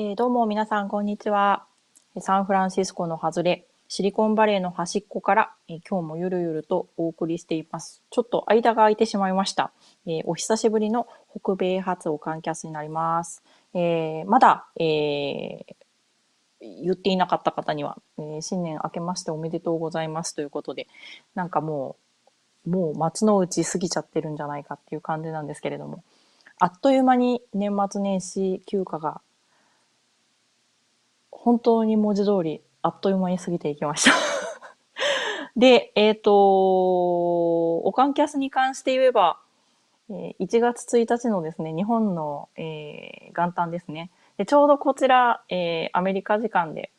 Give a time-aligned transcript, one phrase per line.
[0.00, 1.66] えー、どうも皆さん、こんにちは。
[2.20, 8.00] サンフランシスコの外れ、シリコンバレーの端っこから、えー、今日もゆるゆるとお送りしています。
[8.10, 9.72] ちょっと間が空いてしまいました。
[10.06, 13.42] えー、お久しぶりの北米発オカンキャスになります。
[13.74, 15.66] えまだ、え
[16.60, 20.86] 言っていなかった方には、え新年明けましておめでとうございますということで、
[21.34, 21.96] なんかも
[22.66, 26.04] う、もう松の内過ぎちゃってるんじゃないかっていう感じなんですけれども、
[26.60, 29.22] あっという間に年末年始休暇が
[31.48, 34.12] 本当に文字通り、あっという間に過ぎていきました
[35.56, 39.38] で、えっ、ー、と、オカンキャスに関して言えば、
[40.10, 44.10] え1月1日のですね、日本の、えー、元旦ですね。
[44.36, 46.90] でちょうどこちら、えー、アメリカ時間で、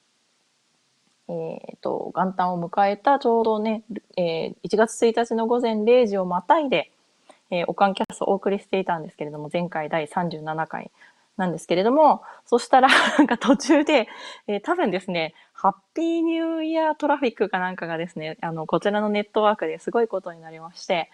[1.28, 1.32] え
[1.76, 3.84] っ、ー、と、元旦を迎えたちょうどね、
[4.18, 6.92] えー、1月1日の午前0時をまたいで、
[7.52, 10.90] えー、オカンキャスをお送りしていたんですけれども、前回第37回
[11.40, 14.10] なんですけれども、そしたら、 なんか途中で、
[14.48, 21.10] えー、多分ですね、ハッピーニューイヤートラフィックかなんかがですね、あの、こちらのネットワークですごいことになりまして、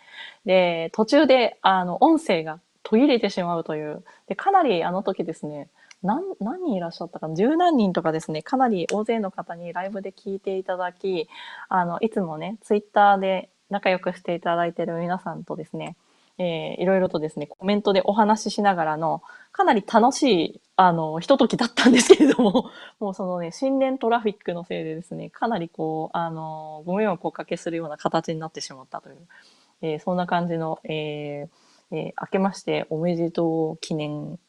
[0.46, 5.70] で、途中で、あの、音声が途切れてしまうという、で、かなりあの時ですね、
[6.02, 11.30] 何、何人いらっしゃったか十何人とかですね、かなり大勢の方にライブで聞いていただき、
[11.70, 15.96] あの、いつもね、ツイッターで仲良くしていただいている皆さんとですね、
[16.38, 29.18] えー、いろいろとですね、コメントでお話ししながらの、かなり楽しい、あの、ひとときだったんですけれども、 もうそのね、新年トラフィックのせいでですね、かなりこう、あの、ご迷惑をおかけするような形になってしまったという、
[29.82, 34.40] えー、そんな感じの、えー、えー、明けましておめでとう記念、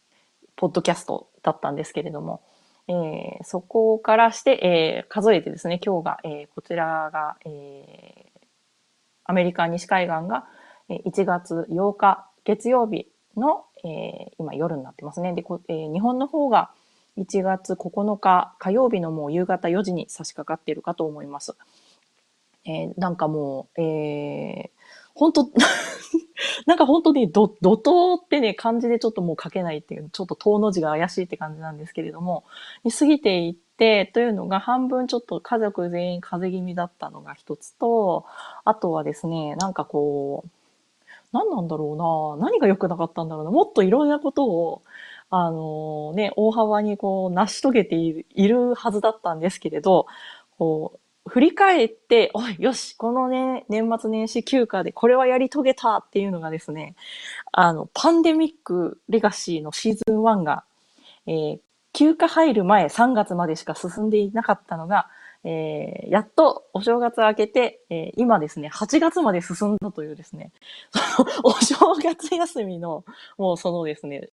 [0.57, 2.41] ポッドキャストだったんですけれども、
[2.89, 8.41] えー、そこからして、えー、数えてですね、今日が、えー、こちらが、えー、
[9.25, 10.47] アメリカ西海岸が、
[10.89, 15.35] 1月8日月曜日の、えー、今夜になってますね。
[15.35, 16.71] で、えー、日本の方が
[17.19, 21.57] 1月9日火曜日のもう夕方4時に差し掛かっているかと思います。
[22.65, 24.71] えー、なんかもう、えー、
[25.15, 25.51] 本当
[26.67, 32.45] なんか本当に怒涛ってね、漢字でちょっともう書けないっていう、ちょっと遠の字が怪しいって感じなんですけれども、
[32.85, 38.27] に過ぎていって、というのが半分ちょっと家族全員風邪気味だったのが一つと、
[38.65, 40.51] あとはですね、なんかこう、
[41.33, 42.47] 何なんだろうな。
[42.49, 43.51] 何が良くなかったんだろうな。
[43.51, 44.83] もっといろんなことを、
[45.31, 50.07] あのね、大幅にこう、成し遂げているはずだったんですけれど、
[50.59, 56.95] こう、振り返って、おい、よし、このね、年末年始休暇でこれはやり遂げたっていうのがですね、
[57.53, 60.63] あの、パンデミックレガシーのシーズン1が、
[61.27, 61.59] えー、
[61.93, 65.09] 休暇入る前3月までしか進んでいなかったのが、
[65.49, 70.51] えー、やっとお正月明けて、えー、今ですね、8月まで進んだというですね、
[70.91, 73.05] そ のお正月休みの、
[73.39, 74.29] もうそのですね、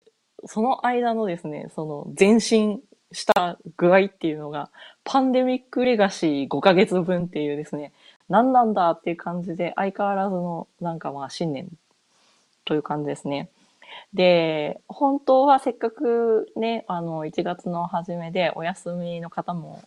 [0.47, 2.81] その間のですね、その前進
[3.11, 4.71] した具合っていうのが、
[5.03, 7.93] パンデミックレガシー5ヶ月分っていうですね、
[8.27, 11.69] 何なんだっていう感じで、相変わらずのなんかまあ新年
[12.65, 13.49] という感じですね。
[14.15, 19.79] で、本当はせっかくね、あの、1月の初めでお休みの方も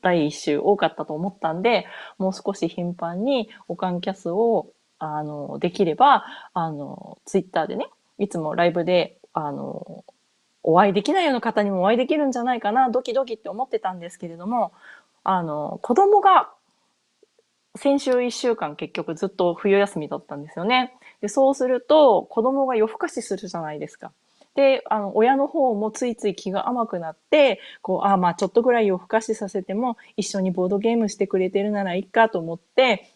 [0.00, 1.86] 第一週多かったと思ったんで、
[2.18, 7.86] もう少し頻繁にオカンキャスを、あの、できれば、あの、ツイッターでね、
[8.18, 10.04] いつもライブで、あの、
[10.62, 14.72] お会いできないような方にもお会いできるんじゃないかな、ドキドキって思ってたんですけれども、
[15.24, 16.50] あの、子供が
[17.76, 20.94] 先週一週間結局ずっと冬休みだったんですよね。
[21.20, 24.12] で、そうすると子供が夜更かしするじゃないですか。
[24.54, 33.10] で、あの、親の方もついつい気が甘くなって、こう、ああ、まあちょっとぐらい夜更かしさせても、一緒にボードゲームしてくれてるならいいかと思って、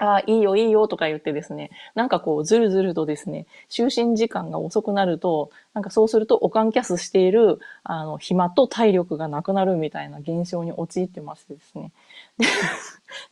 [0.00, 11.90] ああ、いいよ、いいよとか言ってですね、なんかこう、ずるずるとですね、就寝時間が遅くなると、なんかそうすると、オカンキャスしている、あの、暇と体力がなくなるみたいな現象に陥ってましてですね。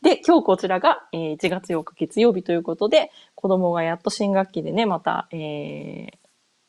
[0.01, 6.26] で、今日こちらが、え、1月8日月曜日ということで、子供がやっと新学期でね、また、えー、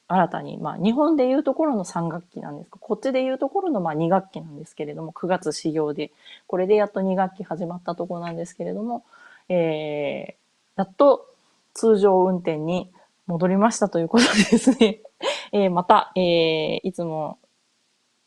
[0.09, 6.11] 新たに、まあ、日本でいうところの3学期なんですこっちでいうところのまあ2学期なんですけれども、9月始業で、
[6.47, 9.05] これでやっと2学期始まったところなんですけれども、
[9.51, 11.27] えー、やっと
[11.75, 12.91] 通常運転に
[13.27, 15.01] 戻りましたということですね、
[15.53, 17.39] えー、また、えー、いつも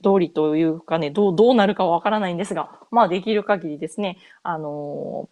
[0.03, 5.27] 通りというかね、どう、どうなるかわからないんですが、まあできる限りですね、あの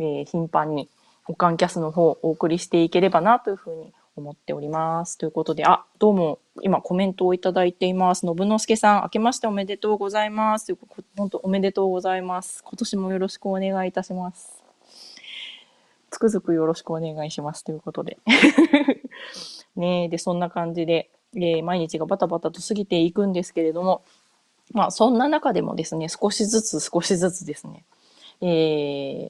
[0.00, 0.88] ー、えー、頻繁に、
[1.24, 5.16] 保管キャスの方をお送りしていければなというふうに思っております。
[5.16, 8.20] ということで、あ、どうも、今コメントをいただいています。
[8.26, 10.76] 信之助さん、明けましておめでとうございます。
[11.16, 12.62] 本当おめでとうございます。
[12.62, 14.62] 今年もよろしくお願いいたします。
[16.10, 17.64] つくづくよろしくお願いします。
[17.64, 18.18] ということで。
[19.76, 24.02] ねで、そんな感じで、えー、毎日がバタバタと過ぎていくんですけれども、
[24.72, 27.84] まあ、そんな中でもですね、少しずつ少しずつですね、
[28.42, 29.28] えー、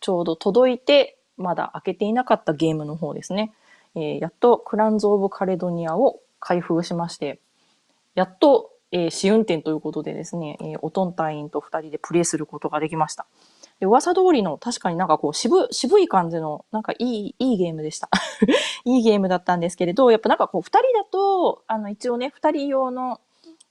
[0.00, 3.52] ちょうど届いて、まだ開けていなかったゲームの方ですね、
[3.94, 7.40] えー、やっとクランズ・オブ・カレドニアを開封しまして、
[8.14, 13.26] やっと、えー、試運転ということでですね、えー、オトン隊員と二人でプレイすることができました。
[13.78, 18.10] で噂通りの確かになんかこう渋、渋い感じの、なんかいい、いいゲームでした。
[18.84, 23.20] いいゲームだったんですけれど、やっぱなんかこう二人だと、あの一応ね、二人用の、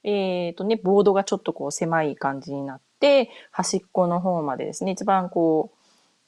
[0.02, 5.70] えっ、ー、とね、ボードがちょっとこう狭い感じになって、端っこの方までですね、一番こ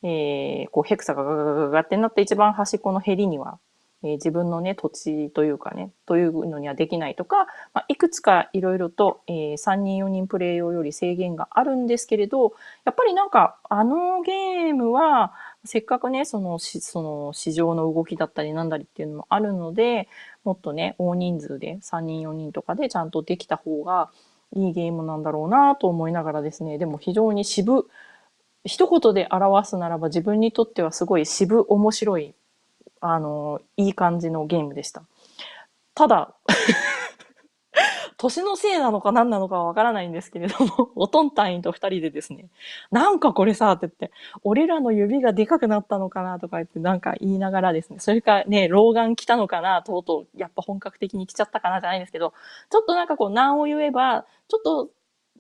[0.03, 3.59] う、えー、こうヘクサがガガガガガってなって一番端っこのヘリには
[4.03, 12.53] えー、自分のね、土地というかね、というのにはできないとか、まあ、いくつかいろいろと、えー、3人4人プレイ用より制限があるんですけれど、
[12.85, 15.33] やっぱりなんか、あのゲームは、
[15.65, 20.09] せっかくね、その、その市場の動きだったりなんだりっていうのもあるので、
[20.45, 24.11] もっとね、大人数で3人4人とかでちゃんとできた方が
[24.55, 27.89] いいゲームなんだろうなと思いながらですね、でも非常に渋、
[28.65, 32.35] 一言で表すならば自分にとってはすごい渋面白い
[33.03, 35.03] あの、いい感じのゲームでした。
[35.95, 36.35] ただ、
[38.17, 42.47] 年のせいなのか何なのかはわからないんですけれども、おとん隊員と二人でですね、
[42.93, 44.13] なんかこれさ、って言って、
[44.45, 52.33] 俺らの指がでかくなったのかなとか言ってなんか言いながらですね、それかね、老眼来たのかな、とうとうやっぱ本格的に来ちゃったかなじゃないんですけど、
[52.71, 54.91] ちょっとなんかこう難を言えば、ちょっと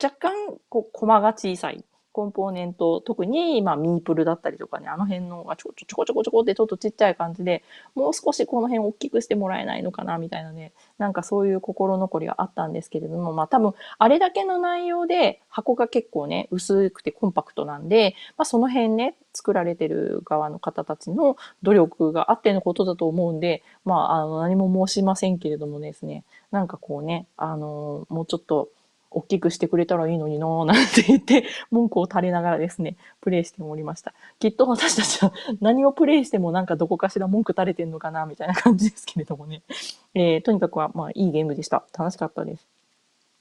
[0.03, 0.32] 若干
[0.69, 1.85] こう、コマが小さい。
[2.12, 7.64] コンポーネント、特に、まあ、ミープルだったりとかね、あの辺のがちょちょちょこちょこちょこってちょっとちっちゃい感じで、
[7.94, 28.69] もう少しこの辺大きくしてもらえないのかな、みたいなね、なんかそういう心残りがあったんですけれども、まあ多分、あれだけの内容で、箱が結構ね、薄くてコンパクトなんで、まあその辺ね、作られてる側の方たちの努力があってのことだと思うんで、まあ、あの、何も申しませんけれどもですね、なんかこうね、あの、もうちょっと、
[29.14, 34.14] 大きくしてくれたらいいのになぁ なんて言って、文句を垂れながらですね、プレイしておりました。
[34.38, 39.62] きっと私たちは 何をプレイしてもなんかどこかしら文句垂れてんのかなみたいな感じですけれどもね。
[40.14, 41.85] えー、とにかくは、まあ、いいゲームでした。
[41.97, 42.67] 楽しかったです。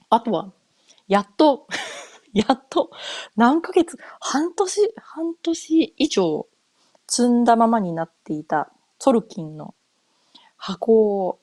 [0.10, 0.52] あとは、
[1.08, 1.68] やっと
[2.34, 2.92] やっと、
[3.36, 6.48] 何ヶ月、半年、半年以上
[7.08, 9.76] 積んだままになっていたツォルキンの
[10.56, 11.40] 箱を、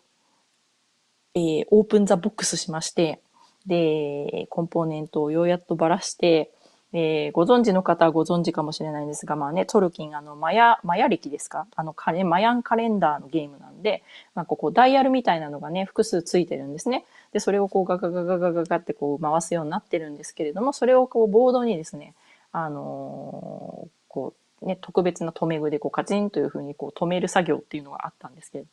[1.34, 3.20] えー、 open the box しまして、
[3.68, 6.50] で、コンポーネントをようやっとばらして、
[6.94, 11.66] えー、ご存知の方はご存知かもしれないんですが、まあね、ツォルキン、あの、マヤ、マヤ暦ですか？
[11.76, 14.02] あの、カレ、 Mayan calendar のゲームなんで、
[14.34, 17.04] なんかこ、ダイヤルみたいなのがね、複数ついてるんですね。
[17.32, 22.14] で、それをこう、ガガガガガガガってこう、回すようになってるんですけれども、それをこう、ボードにですね、
[22.52, 24.32] あのー、こ
[24.62, 28.66] う、ね、特別な留め具でこうカチンというふうにこう止める作業っていうのがあったんですけど、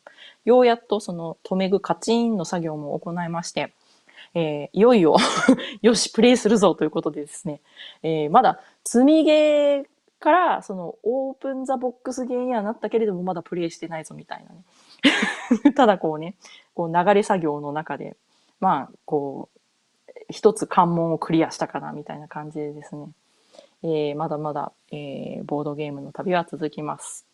[0.44, 3.72] ようやっとその留め具カチンの作業も行いまして、
[4.38, 5.16] えー、いよいよ
[5.80, 7.62] よし、プレイするぞということでですね、
[8.02, 9.86] えー、まだ積みゲー
[10.20, 15.72] から、そのオープンザボックスゲーにはなったけれども、まだプレイしてないぞみたいなね。
[15.74, 16.34] ただこうね、
[16.74, 18.14] こう流れ作業の中で、
[18.60, 23.08] まあ、こう、一つ関門をクリアしたかなみたいな感じでですね、
[23.84, 27.24] えー、まだまだ、えー、ボードゲームの旅は続きます。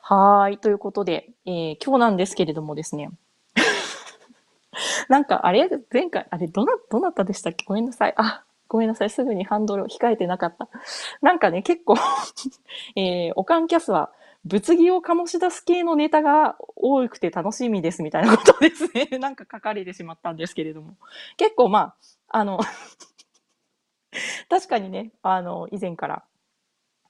[0.00, 0.58] はい。
[0.58, 3.10] ということで、えー、今日なんですけれどもですね、
[5.08, 7.64] なんか、あれ前回、あれ、どな、どなたでしたっけ？
[7.66, 8.14] ごめんなさい。
[8.16, 9.10] あ、ごめんなさい。
[9.10, 10.68] すぐにハンドルを控えてなかった。
[11.22, 11.96] なんかね、結構
[12.96, 14.10] えー、オカンキャスは、
[14.44, 19.06] 物議を醸し出す系のネタが多くて楽しみですみたいなことですね。
[19.18, 20.96] なんか書かれてしまったんですけれども。
[21.38, 21.94] 結構まあ、
[22.28, 22.60] あの
[24.48, 26.24] 確かにね、あの、以前から、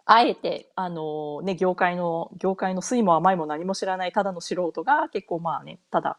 [0.06, 6.18] あえて、あのね、業界の、業界の酸いも甘いも何も知らないただの素人が結構まあね、ただ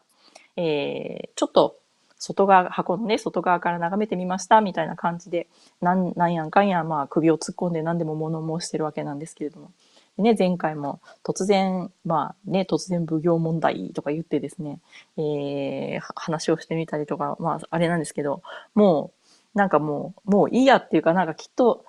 [0.56, 1.76] えー、ちょっと
[2.18, 5.48] 外側、箱のね、外側から眺めてみましたみたいな感じで、
[5.80, 9.70] なん、なんやんかんや、まあ首を突っ込んで何でも物申してるわけなんですけれども。
[10.18, 14.80] ね、前回も突然、まあね、突然奉行問題とか言ってですね、
[15.18, 18.42] えー、話をしてみたりとか、まああれなんですけど、
[18.74, 19.12] も
[19.54, 21.84] う、なんかもう、もういいやっていうか、なんかきっと、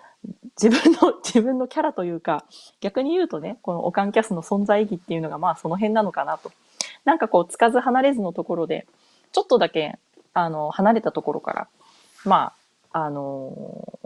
[0.62, 2.44] 自分の、 自分のキャラというか、
[2.82, 6.52] 逆に言うとね、このオカンキャスの存在意義っていうのが、まあその辺なのかなと。
[7.08, 8.86] なんかこう、つかず離れずのところで、
[9.32, 9.98] ちょっとだけ、
[10.34, 11.68] あの、離れたところから、
[12.26, 12.52] ま
[12.92, 13.98] あ、あの、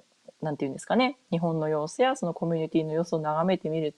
[0.43, 3.95] なんていうんですかね、日本の様子やそのコミュニティの様子を眺めてみる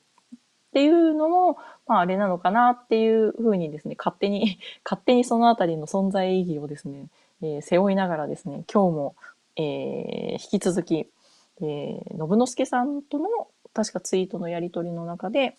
[0.69, 7.09] っていうのも、まあ、あれなのかなっていうふうにですね、勝手に、 勝手にそのあたりの存在意義をですね、
[7.41, 9.15] えー、背負いながらですね、今日も、
[9.57, 11.09] えー、引き続き、
[11.59, 13.27] えー、信之助さんとの
[13.73, 15.57] 確かツイートのやり取りの中で、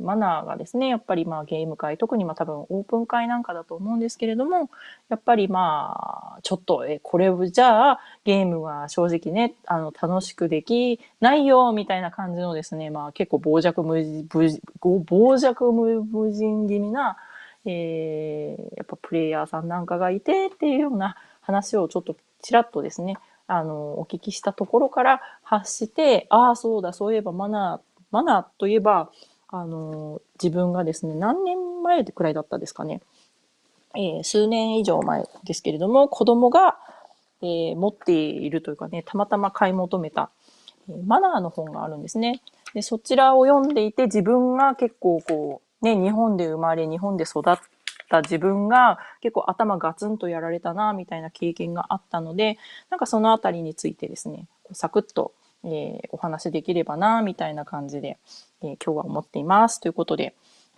[0.00, 4.70] マナーがですね、やっぱりまあゲーム会、特にまあ多分オープン会なんかだと思うんですけれども、
[5.08, 17.16] やっぱりまあ、ちょっと、え、これをじゃあゲームは正直ね、あの、楽しくできないよ、みたいな感じのですね、まあ結構傍若無人、傍若無人気味な、
[17.64, 29.10] えー、やっぱプレイヤーさんなんかがいてっていうような話をちょっとちらっとですね、あの、お聞きしたところから発して、ああ、そうだ、そういえばマナー、マナーといえば、
[29.56, 33.00] あの、自分がですね、何年前くらいだったですかね。
[33.94, 36.76] えー、数年以上前ですけれども、子供が、
[37.40, 40.30] えー、持っているというかね、たまたま買い求めた、
[40.88, 42.42] えー、マナーの本があるんですね。
[42.74, 47.58] で、そちらを読んでいて、自分が結構こう、ね、日本で生まれ、日本で育っ
[48.10, 52.58] た自分が結構頭ガツンとやられたな、みたいな経験があったので、
[52.90, 55.32] なんかそのあたりについてですね、サクッと
[55.64, 58.18] えー、お話できればな、みたいな感じで、
[58.68, 59.80] え、今日は思っています。
[59.80, 60.34] ということで、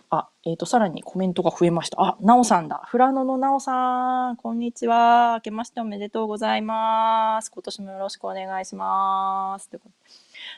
[0.09, 2.01] あ、えっ、ー、と、さらにコメントが増えました。
[2.01, 2.81] あ、なおさんだ。
[2.87, 5.33] フラノのなおさん、こんにちは。
[5.35, 7.51] 明けましておめでとうございます。
[7.51, 9.69] 今年もよろしくお願いします。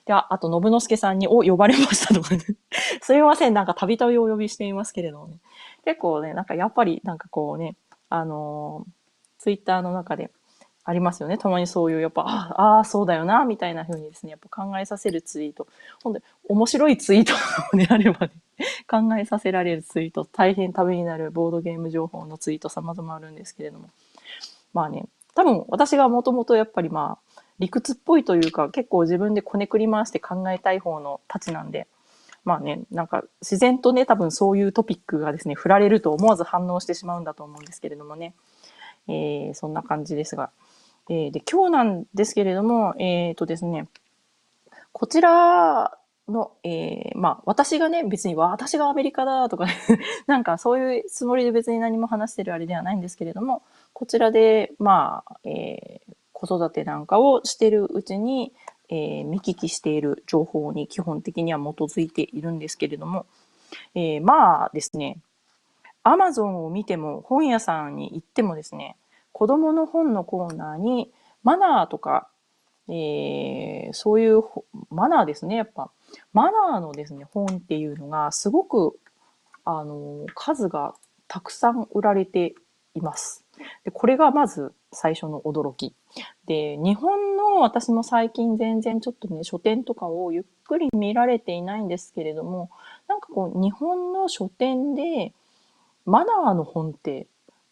[0.05, 2.43] では、あと、信之助さんに、お、呼ばれましたとかね。
[3.01, 3.53] すみません。
[3.53, 5.39] なんか、たびたびお呼びしていますけれどもね。
[5.83, 7.75] 結構ね、なんか、やっぱり、なんかこうね、
[8.09, 8.85] あの
[9.37, 10.31] ツイッターの中で、
[10.83, 11.37] ありますよね。
[11.37, 15.67] たまにそういう、やっぱ、ああ、そうだよな、みたいな風にですね、やっぱ考えさせるツイート。
[16.03, 17.33] ほんで、面白いツイート
[17.77, 18.33] であればね、
[18.89, 23.89] 考えさせられるツイート、大変ためになるボードゲーム情報のツイート様々あるんですけれども。
[24.73, 25.05] まあね、
[25.35, 31.87] 多分私がもともとやっぱりまあ、理屈っぽいというか、結構自分でこねくり回して考えたい方のたちなんで、
[32.45, 38.33] まあね、なんか自然とね、多分そういうトピックがですね、振られると思わず反応してしまうんだと思うんですけれどもね。
[39.07, 40.51] えー、そんな感じですが。
[41.09, 43.87] えー、で、今日なんですけれども、えっ、ー、とですね、
[44.91, 45.97] こちら
[46.27, 49.65] の、えー、まあ、私がね、別に私がアメリカだとか、
[50.27, 53.63] なんかそういうつもりで別に何も話してるあれではないんですけれども、
[53.93, 58.53] こちらで、まあ、えー、子育てなんかをしてるうちに、
[58.89, 63.25] えー、見聞きしている情報に基本的には基づいているんですけれども、
[63.93, 65.17] えー、まあですね、
[66.03, 68.95] アマゾンを見ても本屋さんに行ってもですね、
[69.31, 71.11] 子供の本のコーナーに
[71.43, 72.29] マナーとか、
[72.87, 74.41] えー、そういう
[74.89, 75.55] マナーですね。
[75.55, 75.91] やっぱ、
[76.33, 78.99] マナーのですね、本っていうのがすごく、
[79.63, 80.95] あの、数が
[81.27, 82.55] たくさん売られて
[82.95, 83.45] います。
[83.83, 85.93] で、これがまず最初の驚き。
[86.47, 92.69] で、日本の私も最近全然ちょっとね、書店とかをゆっくり見られていないんですけれども、
[93.07, 95.33] なんかこう、日本の書店で
[96.05, 97.27] マナーの本って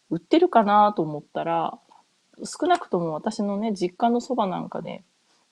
[0.09, 1.77] 売ってるかなと思ったら、
[2.43, 5.03] 少なくとも私のね、実家のそばなんかで、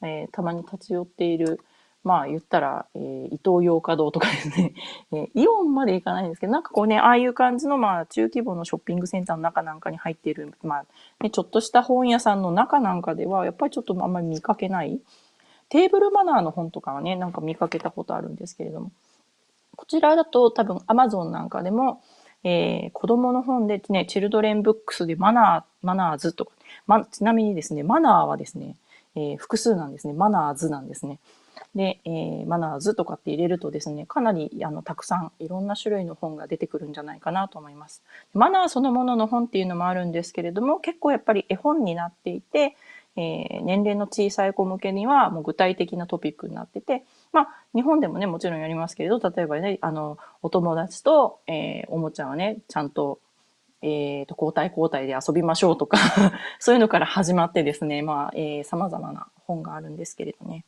[0.01, 1.59] えー、たまに立ち寄っている、
[2.03, 4.74] まあ言ったら、えー、伊東洋華堂とかですね、
[5.12, 10.85] えー、イオンまで行かないんですけど、なんかこうね、ああいう感じの、まあ中規模のショッピングセンターの中なんかに入っている、まあ、
[11.19, 15.00] ね、ちょっとした本屋さんの中なんかでは、やっぱりちょっとあんまり見かけない。
[15.69, 18.91] テーブルマナーの本とかはね、なんか見かけたことあるんですけれども、
[19.75, 22.01] こちらだと多分 Amazon なんかでも、
[22.45, 26.51] えー、子供の本でね、チルドレンブックスでマナー、マナーズとか、
[26.85, 28.75] ま、ちなみにですね、マナーはですね、
[29.15, 30.13] えー、複数なんですね。
[30.13, 31.19] マナーズなんですね。
[31.73, 38.03] で、えー、マナーズとかって入れるとですね、かなりあのたくさんいろんな種類の本が出てくるんじゃないかなと思います。
[38.33, 42.75] マナーそのものの本っていうのもあるんですけれども、結構やっぱり絵本になっていて、
[43.17, 47.03] えー、年齢の小さい子向けにはもう具体的なトピックになってて、
[47.36, 53.20] まあ、日本でもね、もちろんやりますけれど、例えばね、あの、お友達と、えー、おもちゃをね、ちゃんと、
[53.82, 55.98] えっ、ー、と、交代交代で遊びましょうとか
[56.60, 60.63] そういうのから始まってですね、まあ、えー、様々な本があるんですけれどね。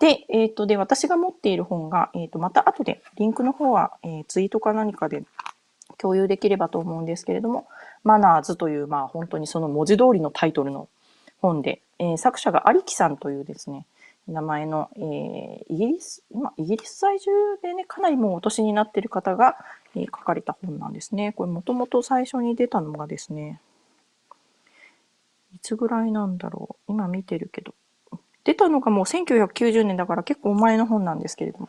[0.00, 5.22] で、えっ、ー、と、で、私が持っている本が、えっ、と、また後で、リンクの方は、えツイートか何かで
[5.98, 7.68] 共有できればと思うんですけれども、
[8.02, 10.88] マナーズという、まあ、本当にその文字通りのタイトルの
[11.40, 13.86] 本で、え、作者が有木さんというですね、
[14.28, 17.30] 名前の、えー、イギリス、今、イギリス在住
[17.62, 19.56] でね、かなりもうお年になっている方が、
[19.94, 21.32] えー、書かれた本なんですね。
[21.32, 23.60] これもともと最初に出たのがですね、
[25.54, 26.92] いつぐらいなんだろう。
[26.92, 27.74] 今見てるけど。
[28.44, 31.68] 出たのがもう1990年だから結構前の本なんですけれども、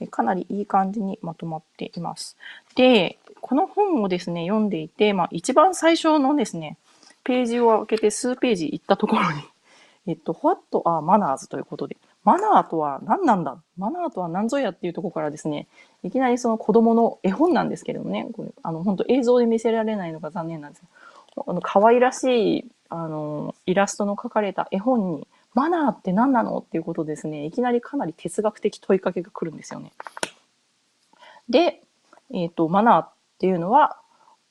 [0.00, 2.36] えかなりいい感じにまとまっています。
[2.74, 6.76] で、この本をですね、読んでいて、まあ一番最初のですね、
[7.24, 9.42] ページを開けて数ページ行ったところに、
[10.08, 13.58] えっと、what are manners ということで、マナーとは何なんだ？
[13.76, 15.68] マナーとは何ぞやっていうとこからですね、
[16.02, 20.82] いきなりその子供の絵本なんですけれどもね、これ、あの、本当映像で見せられないのが残念なんです
[21.46, 29.92] あの、可愛らしい、あの、イラストの描かれた絵本に、マナーって何なのっていうことですね、いきなりかなり哲学的問いかけが来るんですよね。
[31.50, 31.82] で、
[32.32, 33.98] えっ、と、マナーっていうのは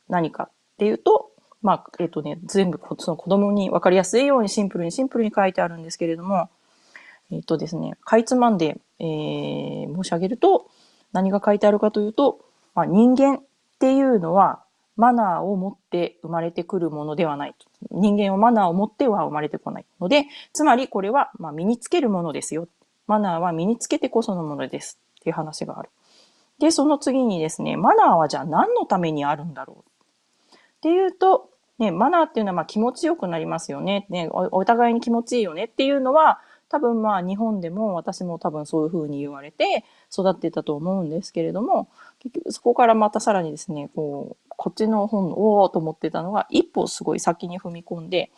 [0.08, 1.32] 何かっていうと、
[1.68, 6.50] まあ、えっ、ー、とね、全部その子供に分かりやすいようにシンプルにシンプルに書いてあるんですけれども、
[7.30, 10.70] えっ、ー、とですね、かいつまんで、えー、申し上げると、
[11.12, 12.40] 何が書いてあるかというと、
[12.74, 13.42] まあ、人間っ
[13.80, 14.64] ていうのは
[14.96, 17.56] マナーを持って生まれてくるものではない。
[17.92, 22.70] 人間はマナーを持っては生まれてこないので、つまりこれはま身につけるものですよ。
[23.08, 25.90] マナーは身につけてこそのものですっていう話がある。
[26.60, 34.08] で、その次にですね、マナーはじゃあ何のためにあるんだろうっていうと、ね、マナーっていうのはまあ気持ちよくなりますよね。
[34.10, 48.32] ねお、お互いに気持ちいいよねっていうのは、多分まあ日本でも私も多分そういうふうに言われて育ってたと思うんですけれども、結局そこからまたさらにですね、こう、こっちの本をおと思ってたのが一歩すごい先に踏み込んで、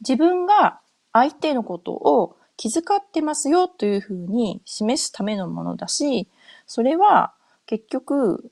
[0.00, 0.80] 自分が
[1.12, 6.28] 相手のことを気遣ってますよというふうに示すためのものだし、
[6.66, 7.34] それは
[7.66, 8.50] 結局、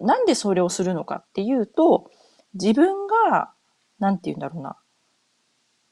[0.00, 2.10] なんでそれをするのかっていうと、
[2.60, 3.52] 自分が、
[3.98, 4.76] なんて言うんだろうな。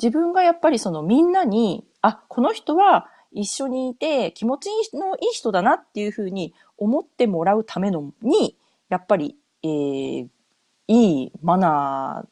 [0.03, 8.57] 自分がやっぱりそのみんなに、あ、この人は一緒にいて気持ちのいい人だなっていうふうに思ってもらうためのに、
[8.89, 10.29] やっぱり、えー、
[10.89, 12.25] いいマナ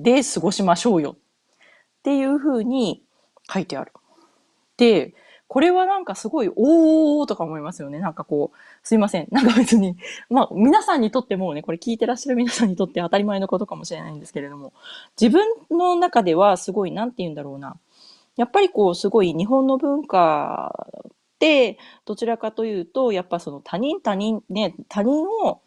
[0.00, 3.02] ーで過ごしましょうよっていうふうに
[3.52, 3.92] 書いてある。
[4.76, 5.14] で、
[5.50, 7.98] これはなんかすごい、おーとか思いますよね。
[7.98, 9.26] なんかこう、すいません。
[9.32, 9.96] なんか別に、
[10.30, 14.72] まあ皆さんにとってもね、これ聞いてらっしゃる皆さんにとって当たり前のことかもしれないんですけれども、
[15.20, 15.44] 自分
[15.76, 17.76] の中ではすごい、なんて言うんだろうな。
[18.36, 25.60] やっぱりこう、すごい日本の文化って、どちらかというと、やっぱその他人他人、ね、他人を、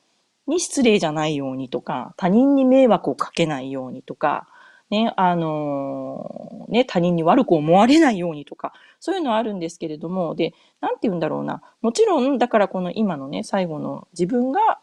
[0.48, 4.48] に失礼じゃないようにとか、他人に迷惑をかけないようにとか、
[4.94, 11.64] ね、あの、ね、他人に悪く思われないようにとか、そういうのはあるんですけれども、で、なんて言うんだろうな。
[11.82, 14.80] もちろん、だからこの今のね、最後の自分が、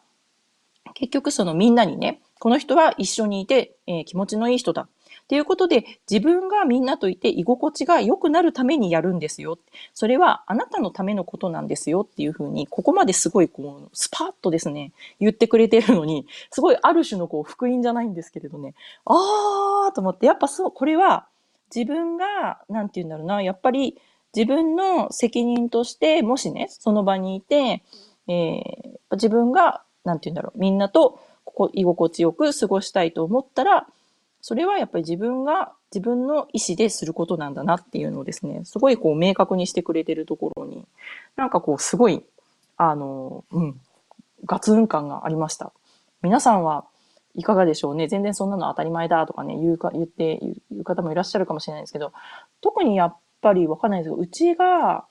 [0.95, 4.89] 結局そのみんなにね、この人は一緒にいて、えー、気持ちのいい人だ。
[5.31, 9.61] ていうことで、自分がみんなといて居心地が良くなるためにやるんですよ。
[9.95, 14.91] それはあなたのためのことなんですよっていうふうに、ここまですごいこう、スパッとですね、
[15.21, 21.29] 言ってくれてるのに、すごいある種のこう、福音じゃないんですけれどね、あーと思って、やっぱそう、これは
[21.73, 23.99] 自分が、なんて言うんだろうな、やっぱり
[24.35, 27.85] 自分の責任として、もしね、その場にいて、
[28.27, 33.87] えー、自分が、なんて言うんだろう、みんなとここ居心地よく過ごしたいと思ったら、
[34.41, 40.87] それはやっぱり自分が自分の意思ですることなんだなっていうのをですね、すごいこう明確にしてくれてるところに、
[41.37, 42.25] なんかこうすごい、
[42.77, 43.81] あの、うん、
[44.45, 45.73] ガツン感がありました。
[46.23, 46.87] 皆さんは
[47.35, 48.09] いかがでしょうね？
[48.09, 52.13] 全然そんなの当たり前だとかね、言うか、言って言う方もいらっしゃるかもしれないですけど、
[52.61, 55.05] 特にやっぱりわかんないですけど、うちが、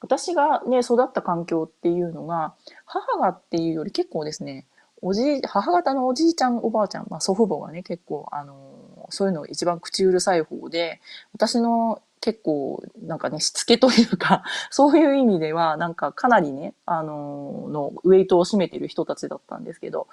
[0.00, 2.54] 私がね、育った環境っていうのが、
[2.86, 4.64] 母がっていうより結構ですね、
[5.02, 11.00] おじい母方のおじいちゃん、おばあちゃん、まあ祖父母がね、結構、あのそういうの一番口うるさい方で、
[11.32, 20.08] 私の結構、なんかね、しつけというか、 そういう意味では、なんかかなりね、あのの、ウェイトを占めてる人たちだったんですけど、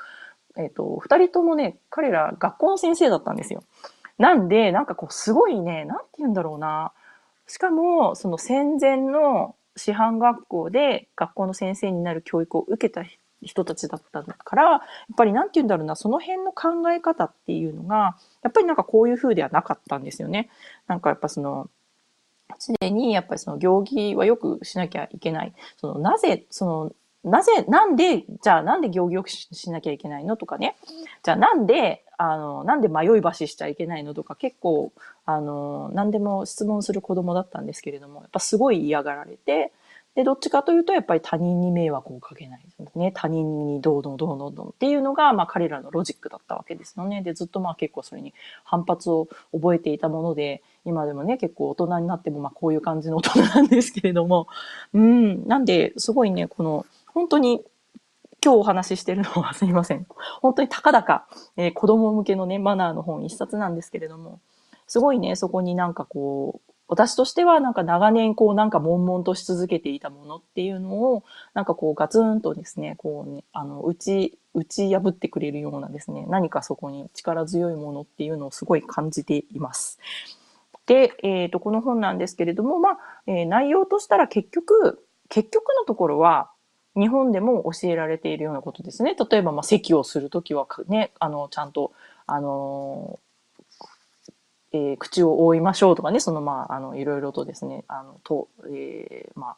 [0.57, 3.63] えっ、ー、と、二人ともね、彼ら学校の先生だったんですよ。
[4.17, 6.93] なんで、なんかこう、すごいね、なんて言うんだろうな。
[7.47, 13.03] しかも、その戦前の師範学校で学校の先生になる教育を受けた
[13.41, 14.81] 人たちだったから、やっ
[15.15, 20.49] ぱりなんて言うんだろうな、その辺の考え方っていうのが、やっぱりなんかこういう風ではなかったんですよね。
[20.87, 21.69] なんかやっぱその、
[22.81, 25.53] 常にやっぱりその行儀はよくしなきゃいけない。
[25.77, 26.91] そのなぜ、その、
[27.23, 30.75] なぜ、なんで、じゃあなんで行儀よくしなきゃいけないのとかね。
[31.23, 34.93] じゃあなんで、あの、なんで迷い橋しちゃいけないのとか結構、
[35.25, 39.73] あの、何でも質問する子供だったんですけれども、やっぱすごい嫌がられて、
[40.15, 42.65] で、どっちかというと、やっぱり他人に迷惑をかけない。
[42.95, 47.21] ね、他人にどうのどうのどうっていうのが、まあ彼らのロジックだったわけですよね。
[47.21, 54.47] で、ずっとまあ結構それに反発を覚えていたもので、今でもね、結構大人になってもまあこういう感じの大人なんですけれども、
[54.93, 57.61] うん、なんで、すごいね、この、本当に
[58.43, 60.05] 今日お話ししてるのはすいません。
[60.41, 61.25] 本当にたかだか、
[61.57, 64.39] えー、子供向けのね、マナーの本一冊なんですけれども、
[64.87, 79.99] すごいね、そこになんかこう、私としてはなんか長年こうなんか悶々とし続けていたものっていうのをなんかこうガツンとですね、こうね、あの、打ち、打ち破ってくれるようなですね、何かそこに力強いものっていうのをすごい感じています。
[80.85, 86.51] で、えっ、ー、と、この本なんですけれども、まあ、えー、内容としたら結局、結局のところは、
[86.95, 89.15] 日本でも教えられているようなことですね。
[89.29, 91.91] 例えば、まあ、席をするときはね、あの、ちゃんと、
[92.27, 93.19] あの
[94.75, 99.57] えー、口を覆いましょうとかね、そのまあ、あの、いろいろとですね、あの、と、えー、まあ、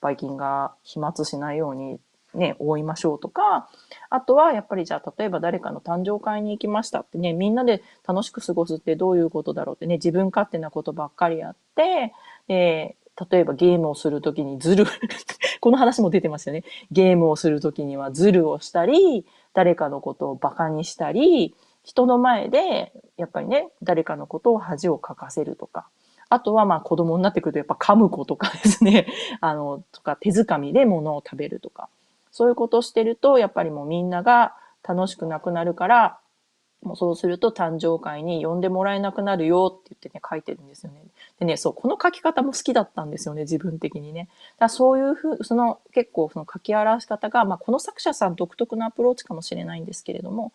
[0.00, 1.98] ばい菌が飛沫しないように、
[2.34, 3.68] ね、覆いましょうとか、
[4.08, 12.12] あとはやっぱりじゃあ例えば誰かの誕生会に行きましたってね、みんなで楽しく過ごすってどういうことだろうってね、自分勝手なことばっかりやって、
[12.48, 12.96] で、
[13.30, 14.86] 例えばゲームをするときにズル
[15.60, 16.64] この話も出てますよね。
[16.90, 25.86] ゲームをするときにはズルをしたり、誰かのことを馬鹿にしたり、人の前で、やっぱりね、誰かのことを恥をかかせるとか。
[26.30, 29.06] あとはまあ子供になってくるとやっぱ噛む子とかですね。
[29.40, 31.88] あの、とか手づかみで物を食べるとか。
[32.32, 36.18] そういうことをしてると、やっぱりもうみんなが楽しくなくなるから、
[36.82, 41.02] もうそうすると誕生会に呼んでもらえなくなるよって言ってね、書いてるんですよね。
[41.38, 44.28] でね、そう、この書き方も好きだったんですよね、自分的にね。
[44.58, 50.52] だそういうふう、その結構その書き表し方が、まあこの作者さん独特のアプローチかもしれないんですけれども、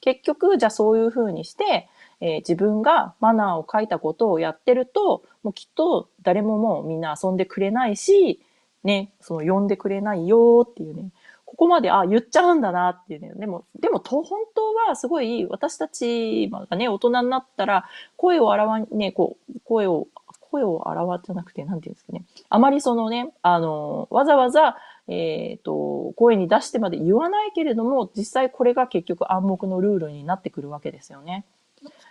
[0.00, 1.88] 結局、じゃあそういうふうにして、
[2.20, 8.40] えー、自分がマナーを書いたことをやってると、もうきっと誰ももうみんな遊んでくれないし、
[8.84, 11.10] ね、その呼んでくれないよっていうね、
[11.44, 13.32] ここまで、あ、言っちゃうんだなっていうね。
[13.36, 20.08] でも、でも、と、本当はすごい、私たちがね、大人になったら、声を表わ、ね、こう、声を、
[20.40, 22.24] 声を表じゃなくて、なんていうんですかね。
[22.48, 24.76] あまりそのね、あの、わざわざ、
[25.08, 31.44] えっ、ー、と、声に出してまで言わないけれども、実際これが結局暗黙のルールになってくるわけですよね。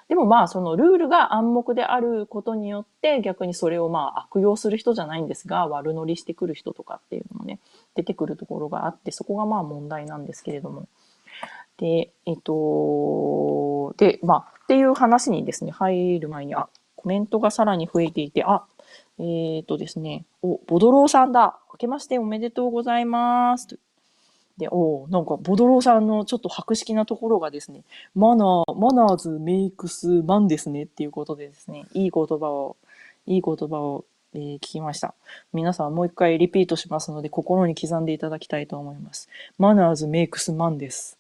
[0.08, 7.60] でもまあ、そのルールが暗黙であることによって、逆にそれをまあ悪用する人じゃないんですが、悪乗りしてくる人とかっていうのもね、
[7.96, 10.88] 出てくるところがあって、そこがまあ問題なんですけれども。
[11.78, 18.64] で、えっと、で、まあ、っていう話にですね、入る前に、あ、コメントがさらに増えていて、あ、
[19.20, 21.60] えっ、ー、とですね、お、ボドローさんだ。
[21.74, 23.80] 明けましておめでとうございます。
[24.58, 32.78] で、おなんか、ボドローさんのちょっと博識なところがですね、マナー、マナーズメイクスマンですねっていうことでですね、いい言葉を、
[33.26, 35.14] いい言葉を、えー、聞きました。
[35.54, 39.28] 皆さんもう一回リピートしますので、心に刻んでいただきたいと思います。
[39.58, 41.18] マナーズメイクスマンです。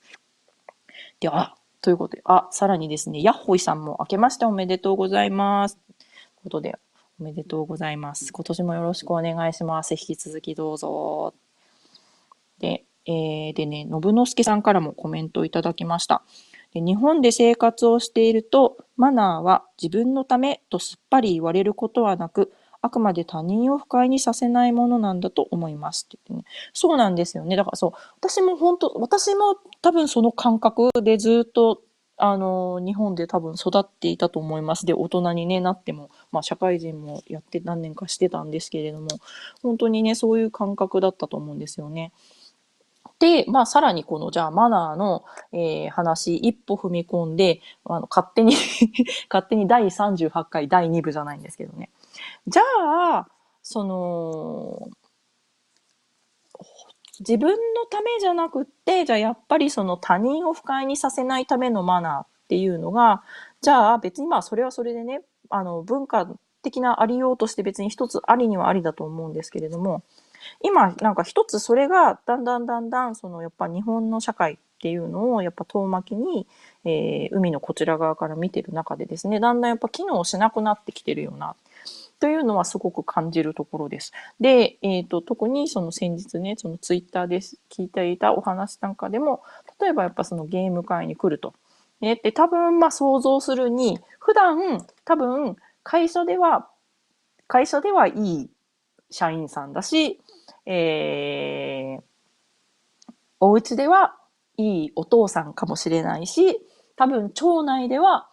[1.19, 5.75] で、あ、ということで、あ、さらにですね、ヤッホイさんも明けましておめでとうございます。
[5.75, 6.75] ということで、
[7.19, 8.33] おめでとうございます。
[8.33, 9.93] 今年もよろしくお願いします。
[9.93, 11.33] 引き続きどうぞ。
[12.59, 16.23] で、えー、でね、信之助さんからもコメントをいただきました。
[16.73, 22.51] で日本で生活をしていると、マナーは自分のためとすっぱり言われることはなく、
[22.81, 26.51] あくまで他人を不快にさせないものなんだと思いますって言ってね。
[26.73, 27.55] そうなんですよね。
[27.55, 31.81] だからそう、私も本当、私も多分その感覚でずっと、
[32.17, 34.85] あの、日本で多分育っていたと思います。
[34.85, 39.07] で、大人に、ね、なっても、まあ社会人もやって何年かしてたんですけれども、
[39.61, 42.13] 本当にね、そういう感覚だったと思うんですよね。
[43.19, 45.23] で、まあ、さらにこの、じゃあ、マナーの、
[45.53, 48.55] えー、話、一歩踏み込んで、あの、勝手に
[49.31, 51.89] 勝手に第38回第2部じゃないんですけどね。
[52.47, 52.63] じゃ
[53.19, 53.27] あ、
[53.63, 54.89] その、
[57.19, 63.23] 自分のためじゃなくって、じゃあやっぱりその他人を不快にさせないためのマナーっていうのが、
[63.61, 66.27] じゃあ別にまあそれはそれでね、あの文化
[66.61, 70.03] 的なありようとして別に一つありにはありだと思うんですけれども、
[70.61, 76.47] 今なんか一つそれがだんだんだんだんそのやっぱ日本の社会っていうのをやっぱ遠巻きに、
[76.83, 81.55] えー、海のこちら側から見てる中でですねだんだんやっぱ機能しなくなってきてるよな
[82.25, 84.11] というのはすごく感じるところです。
[84.39, 89.43] で、えっ、ー、と、特にその先日ね、そのツイッターで聞いていたお話なんかでも、
[89.79, 91.53] 例えばやっぱそのゲーム会に来ると。
[92.01, 96.67] ね、で、多分まあ想像するに、普段多分会社では、
[97.45, 98.49] 会社ではいい
[99.11, 100.19] 社員さんだし、
[100.65, 102.03] えー、
[103.39, 104.15] お家では
[104.57, 106.59] いいお父さんかもしれないし、
[106.95, 108.31] 多分町内では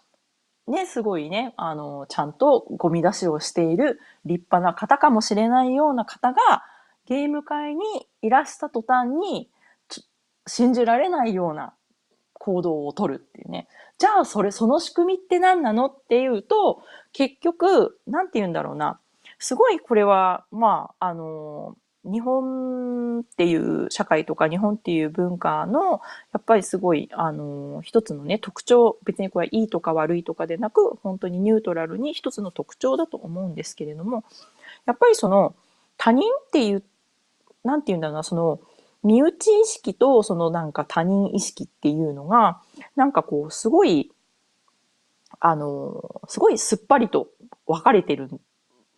[0.68, 6.62] ね、すごいね、あの、ちゃんとゴミ出しをしている立派な方かもしれないような方が、
[7.06, 7.82] ゲーム会に
[8.22, 9.50] いらした途端に、
[10.46, 11.72] 信じられないような
[12.32, 13.68] 行動をとるっていうね。
[13.98, 18.98] じゃあ、それ、その仕組みって何なのっていうと、結局、なんて言うんだろうな。
[19.38, 26.00] すごいこれは、まあ、あの、日本っていう社会とか日本っていう文化の
[26.32, 34.24] やっぱりすごいあの一つのね特徴別にこれはいいとか悪いとかでなく本当にニュートラルに一つの特徴だと思うんですけれども
[34.84, 35.54] やっぱりその
[35.96, 36.82] 他人っていう
[37.62, 38.60] なんて言うんだろうなその
[39.04, 42.60] 身内意識とそのなんか他人意識っていうのが
[42.96, 44.10] なんかこうすごい
[45.38, 47.28] あのすごいすっぱりと
[47.66, 48.28] 分かれてる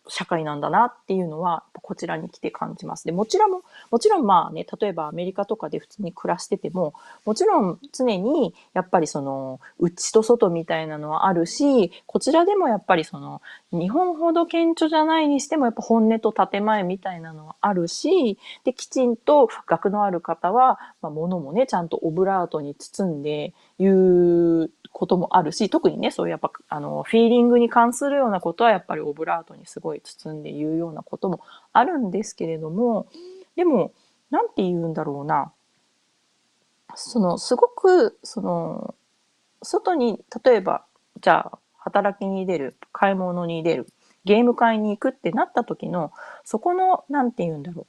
[0.07, 3.05] 社会なんだなっていうのは、こちらに来て感じます。
[3.05, 6.93] で、もちろん、もちろんまあね、例えばアメリカとかで普通に暮らしてても、
[7.25, 13.41] もちろん常にやっぱりその、内と外みたいなのはあるし、こちらでもやっぱりその、
[13.71, 31.41] 日本ほど顕著じゃないにしてもやっぱ本音と建前みたいなのはあるし、で、きちんと学のある方は、まあ、物もね、ちゃんとオブラートに包んで言うこともあるし、特にね、そういうやっぱ、あの、フィーリングに関するようなことはやっぱりオブラートにすごい包んで言うようなことも
[31.73, 33.07] あるんですけれども、
[33.57, 33.91] でも、
[34.31, 35.51] なんて言うんだろうな。
[36.95, 38.95] その、すごく、その、
[39.63, 40.85] 外に、例えば、
[41.19, 43.87] じゃあ、働きに出る、買い物に出る、
[44.23, 46.13] ゲーム会に行くってなった時の、
[46.45, 47.85] そこの、なんて言うんだろう。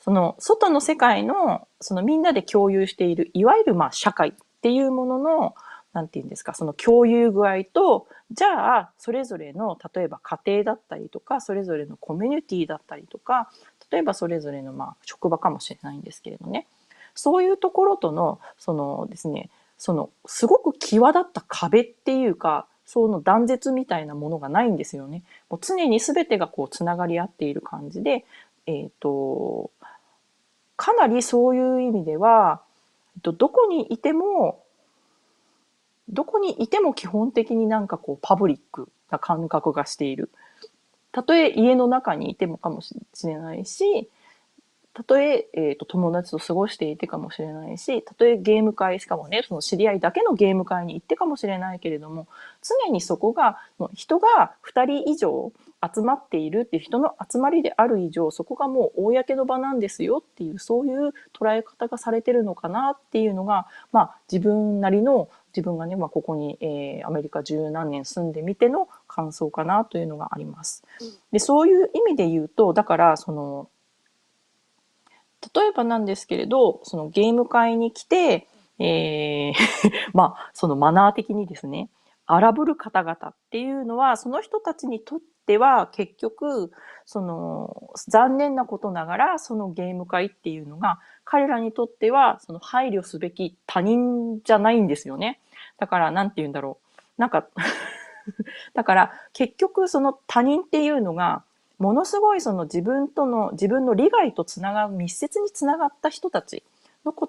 [0.00, 5.54] その、外の世界の、そのみんなで共有している、いわゆるまあ社会っていうものの、
[5.92, 13.50] なんて言うんですか、その共有具合と、じゃあ、それぞれの、例えば家庭だったりとか、それぞれのコミュニティだったりとか、
[13.90, 16.66] 例えばそれぞれの、まあ、職場かもしれないんですけれどね。
[17.14, 25.22] そういうところとの、そのですね、その、すごく際立った壁っていうか、その断絶みたいなものがないんですよね。
[25.50, 28.24] もう常に全てがこう、つながり合っている感じで、
[28.66, 29.70] えっ、ー、と、
[30.76, 32.62] かなりそういう意味では、
[33.22, 34.61] どこにいても
[36.12, 40.30] どこにいても基本的になんかこうパブリックな感覚がしている。
[41.10, 42.94] たとえ家の中にいてもかもし
[43.24, 44.08] れないし、
[44.94, 52.28] たとええーと、友達と過ごしていてかもしれないし、たとえゲーム会、しかもね、その知り合いだけのゲーム会に行ってかもしれないけれども、
[52.62, 53.58] 常にそこが、
[53.94, 55.50] 人が2人以上
[55.94, 70.82] 集まっているっていう人の集まりである以上、そこがもう公の場なんですよっていう、そういう捉え方がされてるのかなっていうのが、まあ自分なりの自分がね、まあ、ここに、えー、アメリカ十何年住んでみての感想かなというのがあります。
[71.30, 73.68] で、そういう意味で言うと、だから、その、
[75.54, 79.54] 例えばなんですけれど、そのゲーム会に来て、えー
[80.14, 81.90] まあ、そのマナー的にですね、
[82.26, 86.72] 荒ぶる方々っていうのは、その人たちにとっては結局、
[87.04, 95.40] その、残念なことながら、そのゲーム会っていうのが、彼らにとっては、その配慮すべき他人じゃないんですよね。
[95.78, 96.78] だから、なんて言うんだろ
[97.18, 97.20] う。
[97.20, 97.46] なんか
[98.74, 101.42] だから、結局その他人っていうのが、
[101.78, 106.62] ものすごいその自分との、自分の利害とつながる、密接につながった人たち
[107.04, 107.28] のこ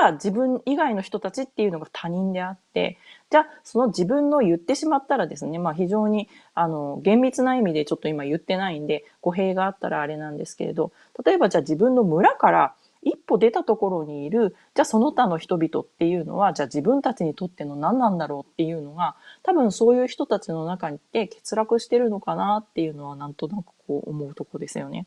[0.00, 2.98] た自分以外の人たちっていうのが他人であって、
[3.30, 10.92] じゃあその自分の言ってしまったらですね、まあ非常にあの厳密な意味でちょっと今言ってないんで語弊があったらあれなんですけれど、
[11.24, 25.06] 例えばじゃあ自分の村から一歩出たところにいる、じゃあその他の人々っていうのは、じゃあ自分たちにとっての何なんだろうっていうのが、多分そういう人たちの中にって欠落してるのかなっていうのはなんとなくこう思うとこですよね。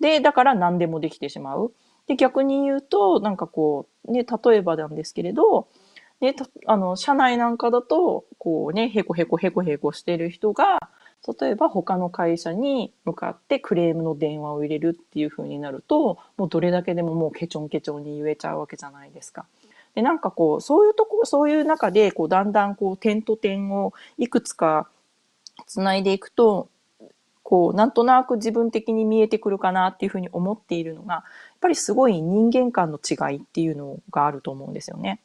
[0.00, 1.72] で、だから何でもできてしまう。
[2.08, 5.68] で、逆に言うと、なんかこう、ね、例えばなんですけれど、
[6.20, 6.34] ね、
[6.66, 10.80] あの、社内なんかだと、こうね、へこへこへこへこしてる人が、
[11.40, 19.46] 例えば他の会社に向かってクレームの電話を入れるっていう風になると、もうどれだけでももうケチョンケチョンに言えちゃうわけじゃないですか。
[19.94, 24.88] で、なんかこう、そういうとこ、そういう中で、こう、だんだんこう、点と点をいくつか
[25.66, 26.68] 繋いでいくと、
[27.42, 31.24] こう、なんとなく自分的に見えてくるかなっていうふうに思っているのが、
[31.60, 35.20] ぱりすごい人間間の違いっていうのがあると思うんですよね。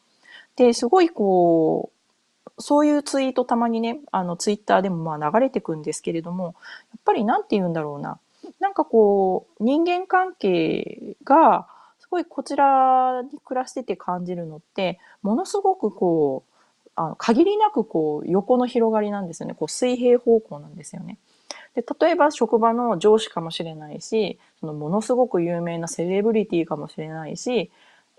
[0.56, 6.50] で、すごいこう、そういうツイートたまにね、あの、ツイッターでもまあ流れてくんですけれども、や
[6.98, 8.20] っぱりなんて言うんだろうな。
[8.60, 11.68] なんかこう、人間関係が、
[12.00, 19.56] すごいこちらに暮らしてて感じるのって、ものすごくこう、あの限りなくこう、横の広がりなんですよね。
[19.56, 21.18] こう、水平方向なんですよね。
[21.76, 27.72] で、例えば職場の上司かもしれないし、そのものすごく有名なセレブリティかもしれないし、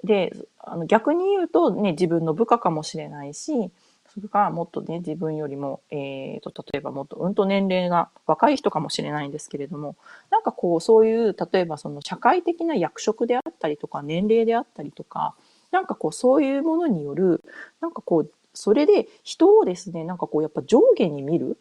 [0.02, 3.70] で、あの逆に言うとね、自分の部下かもしれないし、
[4.14, 9.96] それがもっとね、自分よりも、えーと、例えばもっとうんと年齢が若い人かもしれないんですけれども、
[10.30, 15.34] なんかこう、そういう、例えばその社会的な役職であったりとか、年齢であったりとか、
[15.72, 17.42] なんかこう、そういうものによる、
[17.80, 21.58] なんかこう、それで人をですね、なんかこう、やっぱ上下に見る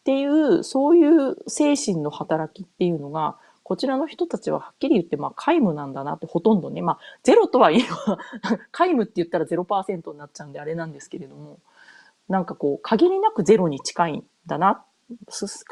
[0.00, 8.18] っていう、そういう精神の働きっていうのが、こちらの人たちははっきり言って、まあ、皆無なんだなって、ほとんどね、まあ、ゼロとは言えば
[8.72, 11.58] 皆無って言ったら0%になっちゃうんであれなんですけれども、
[12.28, 14.82] なんかこう、限りなくゼロに近いんだな。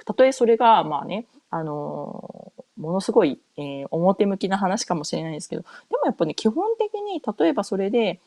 [0.04, 8.20] たとえそれが、まあね、あの、ものすごい、えー、表向きな話かもしれないですけど、でもやっぱね、基本的に、例えばそれで、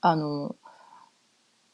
[0.00, 0.56] あの、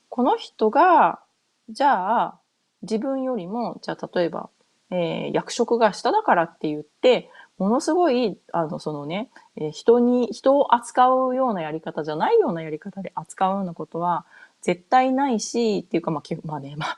[0.09, 1.21] この人が、
[1.69, 2.39] じゃあ、
[2.85, 4.49] 自分よりも、じゃあ例えば、
[4.91, 14.25] えー、役職が下だからって言って、ものすごい、あの、そのね、えー、人に、人を扱うようなやり方じゃないようなやり方で扱うようなことは、
[14.61, 16.97] 絶対ないし、っていうか、まあ、まあね、まあ、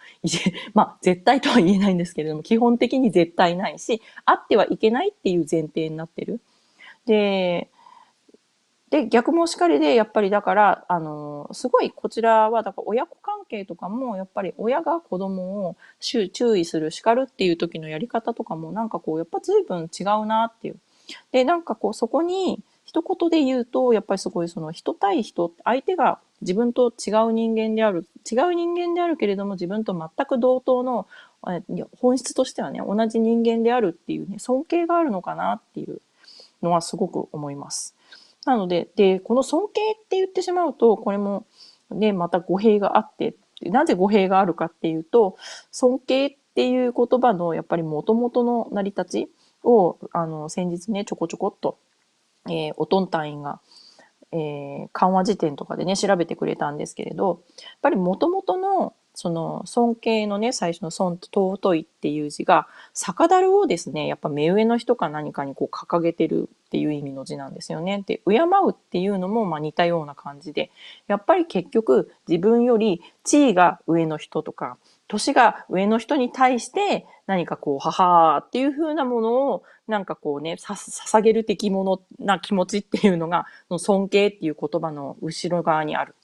[0.72, 6.40] まあ、絶対とは言えないんですけれども、基本的に絶対ないし、あってはいけないっていう前提になってる。
[7.07, 7.68] で、
[8.90, 20.77] で、逆もしかりで、やっぱりだから、あの、すごいこちらは、だから親子関係とかも、やっぱり親が子供を注意する、叱るっていう時のやり方とかも、なんかこう、やっぱ随分違うなっていう。
[21.33, 31.09] で、なんかこう、そこに、一言で言うと、やっぱりすごいその人対人、相手が自分と違う人間である、違う人間であるけれども自分と全く同等の、
[32.01, 36.01] 本質としてはね、同じ人間であるっていうね、尊敬があるのかなっていう
[36.62, 37.95] のはすごく思います。
[38.46, 41.46] なので、で、この尊敬って言ってしまうと、これも
[41.90, 45.37] ね、また語弊があって、なぜ語弊があるかっていうと、
[45.70, 49.30] 尊敬っていう言葉のやっぱり元々の成り立ち
[49.62, 51.78] を、あの、先日ね、ちょこちょこっと
[52.48, 53.61] えー、おとん隊員が、
[54.32, 68.05] えー、緩和辞典とかでね、調べてくれたんですけれど、やっぱり元々の、その、尊敬のね、最初の尊と尊いっていう字が、酒樽をですね、やっぱ目上の人か何かにこう掲げてるっていう意味の字なんですよね。
[68.07, 70.70] で、敬うっていうのもまあ似たような感じで、
[71.07, 74.76] やっぱり結局自分より地位が上の人とか、
[75.09, 83.46] 年が上の人に対して何かこう、母っていう風なものをなんかこうね、さ、捧げる的ものな気持ちっていうのが、
[83.79, 86.14] 尊敬っていう言葉の後ろ側にある。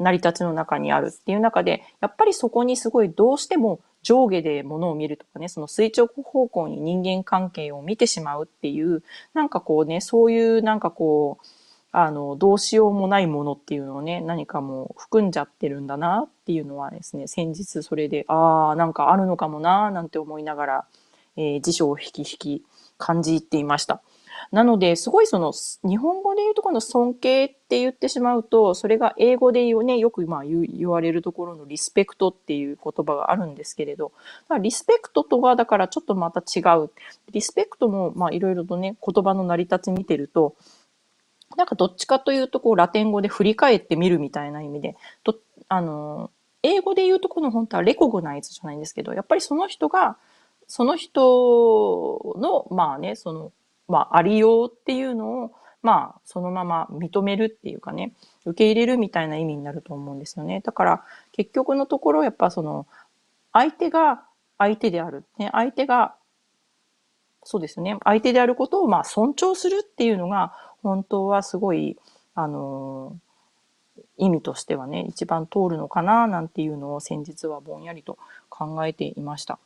[0.00, 9.02] 成り立ちの中にあるっていう中で、やっぱりそこにすごいどうしても上下で物を見るとかね、その垂直方向に人間関係を見てしまうっていう、
[9.34, 11.46] なんかこうね、そういうなんかこう、
[11.92, 20.84] あの、どうしようもないものっていうのをね、何かもう含んじゃってるんだなっていうのはですね、先日それで、ああ、なんかあるのかもななんて思いながら、
[21.36, 22.64] えー、辞書を引き引き
[22.96, 24.02] 感じていました。
[24.52, 25.52] なので、すごいその、
[25.88, 34.12] 日本語で言うとこの尊敬って言ってしまうと、それが英語で言うね、よくまあ言われるところのリスペクトっていう言葉があるんですけれど、
[34.60, 36.90] リスペクトとはだからちょっとまた違う。
[37.30, 40.54] リスペクトもまあいろいろとね、言葉の成り立ち見てると、
[41.56, 45.36] なんかどっちかというと、こう、ラテン語で振り返ってみるみたいな意味で、と
[45.68, 46.30] あの、
[46.62, 50.16] 英語で言うとこの本当はレコグナイズじゃないんですけど、やっぱりその人が、
[50.66, 53.52] その人の、まあね、その、
[53.90, 58.12] まあ、ありようっていうのを、まあ、そのまま認めるっていうかね、
[58.44, 60.60] 受け入れるみたいな意味になると思うんですよね。
[60.60, 62.86] だから、結局のところ、やっぱその、
[63.52, 64.22] 相手が
[64.58, 65.24] 相手である。
[65.38, 66.14] ね、相手が、
[67.42, 71.96] そうですね、相手であることを、まあ、尊重するっていうのが、本当はすごい、
[72.34, 73.16] あの
[74.16, 79.58] 意味としてはね、一番通るのかな、なんていうのを先日はぼんやりと考えていました。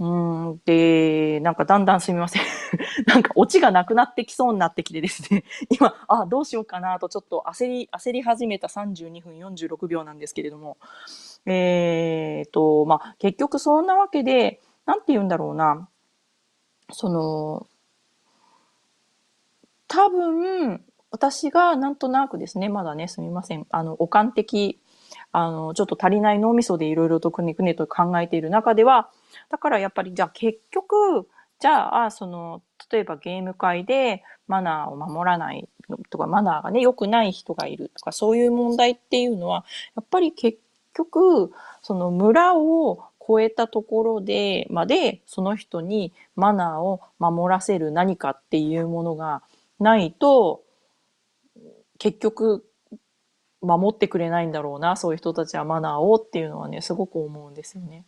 [0.00, 2.42] うん、で、なんかだんだんすみません。
[3.06, 10.78] なんかオチがなくなってきそうになってきてですね、 今、あ、どうしようかなとちょっと焦り、焦り始めた32分46秒なんですけれども、
[11.44, 15.86] えーと、まあ、結局そんなわけで、なんて言うんだろうな、
[16.90, 17.66] その、
[19.86, 23.66] 多分、私がなんとなくですね、まだね、すみません。
[23.68, 24.79] あの、お感的、
[25.32, 29.10] あの、ちょっと足りない脳みそでいろいろとくねくねと考えている中では、
[29.48, 31.28] だからやっぱり、じゃあ結局、
[31.60, 35.68] じゃあ、その、例えばゲーム界でマナーを守らない
[36.10, 39.64] とか、マナーがね、良くない人がいるとか、そういう問題っていうのは、
[39.94, 40.58] やっぱり結
[40.94, 49.42] 局、その村を超えたところでまで、その人にマナーを守らせる何かっていうものが
[49.78, 50.62] ないと、
[51.98, 52.64] 結局、
[53.62, 58.04] 守ってくれないんだろうな、そういう人たちはマナーをっていうのはね、すごく思うんですよね。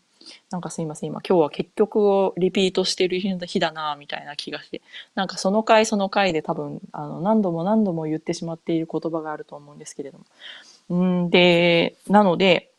[0.51, 4.83] なんかすいません、今今日は結局をリピートしてる日だな、みたいな気がして。
[5.15, 10.25] なんかその回その回で多分、あの、何度も何度も言ってしまっている言葉があると思うんですけれども。
[10.91, 12.71] うんで、なので、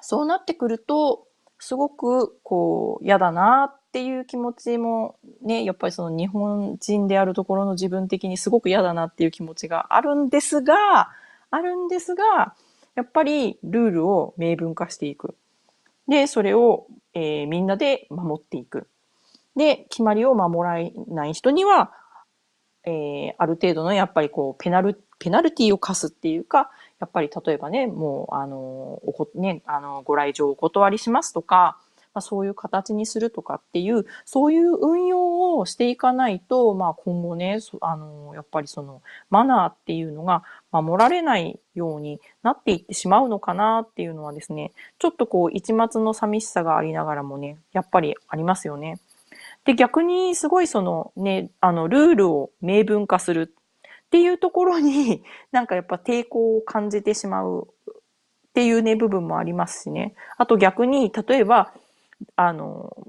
[0.00, 1.26] そうなってくると、
[1.58, 11.10] すごく、こう、嫌だなっていう気持ちもね、やっぱりその日本人であるところの自分的にすごく嫌だなっていう気持ちがあるんですが、
[11.56, 12.54] あるんですが、
[12.94, 15.34] やっぱりルールを明文化していく。
[16.06, 18.88] で、それを、えー、みんなで守っていく。
[19.56, 21.92] で、決まりを守らない人には、
[22.84, 28.56] えー、ある程度のやっぱりこう、ペナル、ペナルティを課すっていうか、やっぱり例えばね、もう、あの、
[29.04, 31.78] おこ、ね、あの、ご来場お断りしますとか、
[32.16, 40.42] まあ、そういう形にするとかっていう、そういう運用をしていかないと、まあ今後ね、あの、やっぱりそのマナーっていうのが
[40.72, 48.98] 守られないようになっていってしまうのかなっていうのはですね、ちょっとこう一末の寂しさがありながらもね、やっぱりありますよね。
[49.66, 53.52] で、逆にすごいそのね、あの、ルールを明文化する
[54.06, 60.14] っていうところに、 なんかやっぱ抵抗を感じてしまうっていうね、部分もありますしね。
[60.38, 61.74] あと逆に、例えば、
[62.36, 63.08] あの、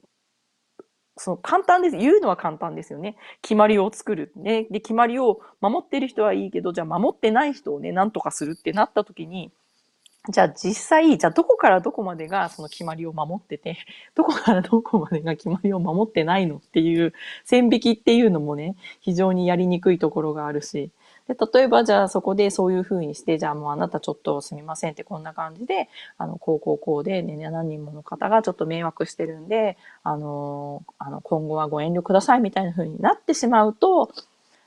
[1.18, 1.98] その簡単です。
[1.98, 3.16] 言うのは簡単ですよね。
[3.42, 4.32] 決まりを作る。
[4.36, 4.68] ね。
[4.70, 9.52] で、決まりを守ってる人はいいけど、じゃあ守ってない人をね、なんとかするってなった時に、
[10.30, 13.78] じゃあ実際、じゃあどこからどこまでがその決まりを守ってて、
[14.16, 17.14] どこからどこまでが決まりを守ってないのっていう
[17.46, 20.92] 線引きっていうのもね、非常にやりにくいところがあるし、
[21.28, 34.12] で、例えばじゃあそこでそういうふうにして、じゃあもうあなたちょっとすみませんってこんな感じで、あの、こうこうこうでね、何人もの方がちょっと迷惑してるんで、あの、あの、今後はご遠慮くださいみたいなふうになってしまうと、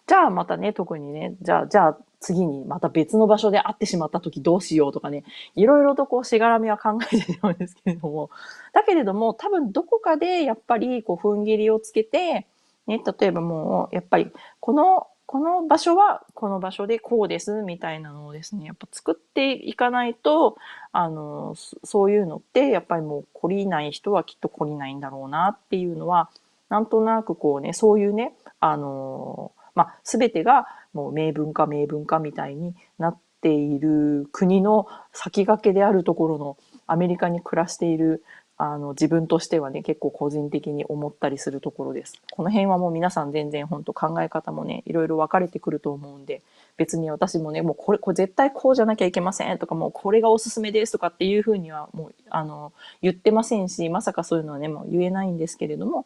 [0.06, 5.24] じゃあまたね、特にね、じゃあ、じゃあ次にまた別の場所で会ってしまった時どうしようとかね、
[5.56, 8.30] いろいろとこうしがらみは考えてしまうんですけれども、
[8.72, 12.46] だけれども多分どこかでやっぱりこう踏ん切りをつけて、
[12.86, 14.30] ね、例えばもうやっぱり
[14.60, 20.56] このこの場所はこの場所でこうですみたいなのをですね、やっぱ作っていかないと、
[20.90, 21.54] あの、
[21.84, 26.30] そういうのってやっぱりもう懲りない人はきっと懲りないんだろうなっていうのは、
[26.68, 36.56] なんとなくこうね、そういうね、あの、まあ、すべてがもう明文化明文化みたいになっている国の先駆けであるところの
[36.88, 38.24] アメリカに暮らしている
[38.62, 42.20] あの、自分としてはね、結構個人的に思ったりするところです。
[42.30, 46.42] この辺はもう皆さん全然本当考え方もね、いろいろ分かれてくると思うんで、
[46.76, 56.04] 別に私もね、もうこれ、これ絶対こうじゃなきゃいけませんとか、もうこれがおすすめですとかっていうふうにはもう、あの、言ってませんし、まさかそういうのはね、もう言えないんですけれども、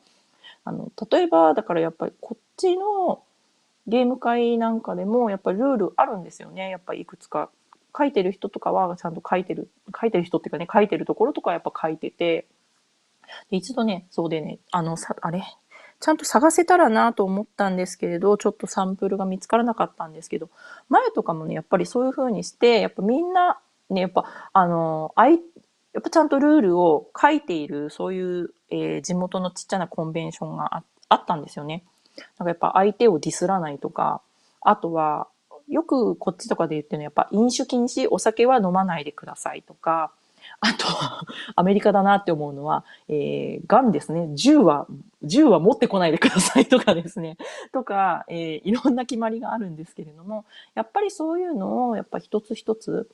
[0.65, 3.21] あの、例えば、だからやっぱりこっちの
[3.89, 6.71] ゲーム会なんかでも、やっぱりルールあるんですよね。
[6.71, 7.51] やっぱりいくつか
[7.97, 9.69] 書いてる人とかはちゃんと書いてる、
[9.99, 12.47] 書いてる人っていうかね、書いてるところとかやっぱ書いてて、
[13.51, 15.43] で一度ね、そうでね、あの、さ、あれ？
[16.01, 20.51] ちゃんと探せたらなと思ったんですけれど、ちょっとサンプルが見つからなかったんですけど、
[20.89, 25.41] 前とかもね、やっぱりそういう風にして、やっぱみんな、ね、やっぱ、あの、あい、
[25.93, 31.85] やっぱちゃんとルールを書いている、そういう、えー、地元のちっちゃなコンベンションがああったんですよね。
[32.39, 34.21] なんかやっぱ相手をディスらないとか、
[34.61, 35.29] あとは、
[35.69, 40.13] よくこっちとかで言ってるのはやっぱ飲酒禁止、お酒は飲まないでくださいとか、
[40.61, 40.87] あと、
[41.57, 44.29] アメリカだなって思うのは、えー、ガンですね。
[44.35, 44.87] 銃は、
[45.23, 47.37] 銃は持ってこないでくださいとかですね。
[47.73, 50.45] とか、えー、いろんな決まりがあるんですけれども、
[50.75, 53.09] やっぱりそういうのを、やっぱ一つ一つ、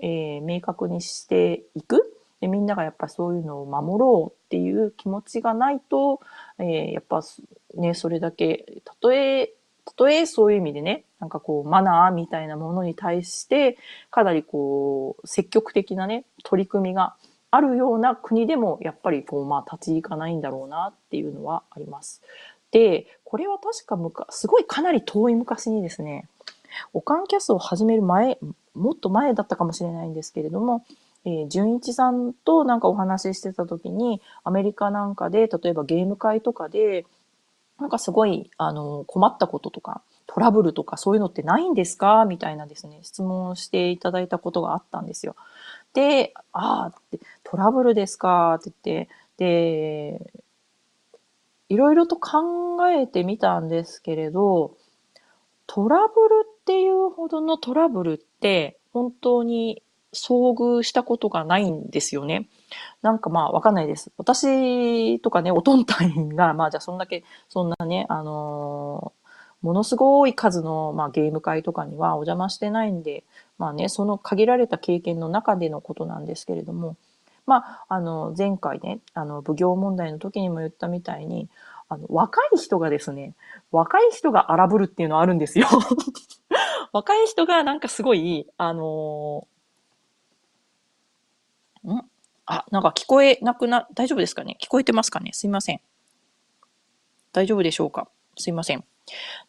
[0.00, 2.10] えー、明確にしていく。
[2.40, 6.20] でみんながやっぱそういうのを守ろうっていう気持ちがないと、
[6.58, 7.22] えー、やっぱ
[7.74, 9.54] ね、それだけ、たとえ
[9.96, 13.78] とえそういう意味でね、なんかこう、マナーみたいなものに対して、
[14.10, 17.14] かなりこう、積極的なね、取り組みが
[17.50, 22.22] あるような国でも、やっぱりこう、まあ、立ち行かないんだろうなっていうのはあります。
[22.72, 26.28] で、これは確かむか、すごいかなり遠い昔にですね、
[26.92, 28.38] オカンキャスを始める前、
[28.74, 30.84] もっと前だったかもしれないんですけれども、
[31.24, 37.06] えー、純一さんとなんかお話ししてた時に、アメリカなんかで、例えばゲーム会とかで、
[37.84, 42.24] なんかすごい、あの、困ったこととか、トラブルとかそういうのってないんですか？
[42.24, 45.36] みたいなですね、質問していただいたことがあったんですよ。
[45.92, 48.54] で、ああ、トラブルですか？
[48.54, 50.32] って言って、で、
[51.68, 54.74] いろいろと考えてみたんですけれど、
[55.66, 59.82] トラブルっていうほどのトラブルって本当に
[60.14, 62.48] 遭遇したことがないんですよね。
[63.02, 64.10] なんかまあわかんないです。
[64.16, 73.24] 私とかね、おとんたいが、 まあじゃあそんだけ、そんなね、あのー、ものすごい数の、まあ、ゲーム会とかにはお邪魔してないんで、
[73.56, 76.96] まあね、その限られた経験の中でのことなんですけれども、
[77.46, 81.48] まあ、あの、前回ね、あの、奉行問題の時にも言ったみたいに、
[81.88, 83.34] あの、若い人がですね、
[83.70, 85.66] 若い人が荒ぶるっていうのはあるんですよ。
[86.92, 89.46] 若い人がなんかすごい、あの
[91.84, 92.13] ん？
[92.46, 94.56] あ、なんか聞こえなくな、大丈夫ですかね？
[94.62, 95.30] 聞こえてますかね？
[95.32, 95.80] すいません。
[97.32, 98.08] 大丈夫でしょうか？
[98.36, 98.84] すいません。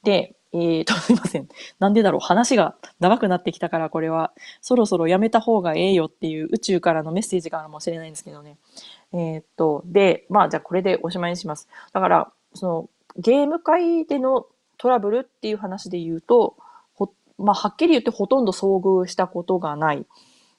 [0.03, 1.47] で、えーと、 すいません。
[1.79, 2.19] なんでだろう？
[2.21, 4.31] 話が長くなってきたからこれは
[4.61, 8.57] そろそろやめた方がええよっていう宇宙からのメッセージかもしれないんですけどね。
[9.13, 11.67] えー、っと、で、まあじゃあこれでおしまいにします。
[11.91, 14.45] だから、そのゲーム界での
[14.77, 16.55] トラブルっていう話で言うと、
[16.93, 20.05] ほまあはっきり言ってほとんど遭遇したことがない。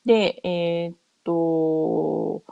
[0.05, 0.95] で、えー、
[1.26, 2.42] と、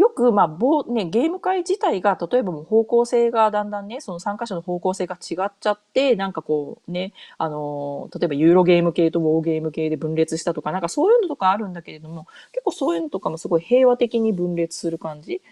[0.00, 15.42] よく、まあ、ぼね、ゲーム会自体が、例えばもう方向性がだんだんね、その参加者の方向性が違っちゃって、なんかこうね、あの、例えばユーロゲーム系とウォーゲーム系で分裂したとか、なんかそういうのとかあるんだけれども、結構そういうのとかもすごい平和的に分裂する感じ。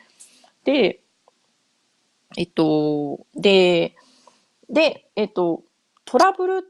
[0.64, 1.00] で、
[2.38, 3.94] えっと、で、
[4.70, 5.62] で、えっと、
[6.06, 6.62] トラブルっ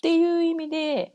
[0.00, 1.12] ていう意味で、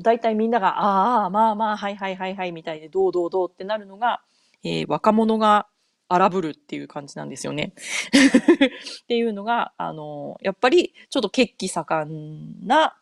[0.00, 4.22] 大体みんなが、ああ、まあまあ、はいはいはいはい、みたいで、どうどうどうってなるのが、
[4.62, 5.66] えー、若者が
[6.08, 7.74] 荒ぶるっていう感じなんですよね。
[9.02, 12.96] っていうのが、あの、やっぱりちょっと血気盛んな、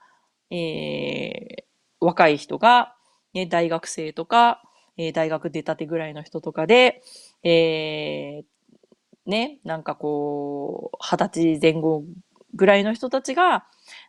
[0.51, 1.65] えー、
[2.01, 2.95] 若い人が、
[3.35, 4.63] ね、大学生とか、
[4.97, 7.03] えー、大学出たてぐらいの人とかで、
[7.43, 12.05] えー、ね、なんかこう、二十歳前後
[12.55, 13.67] ぐらいの人たちが、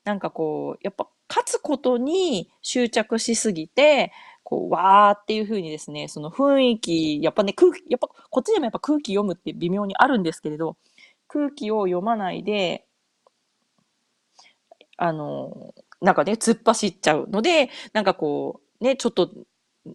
[0.08, 4.14] なんかこう、やっぱ勝つことに執着しすぎて、
[4.46, 10.78] こう、わーっていう風にですね、その雰囲気、やっぱね、空気、やっぱこっちでもやっぱ空気読むって微妙にあるんですけれど、
[11.28, 12.86] 空気を読まないで、
[14.98, 19.30] あの、なんかね、突っ走っちゃうので、なんかこう、ね、ちょっと、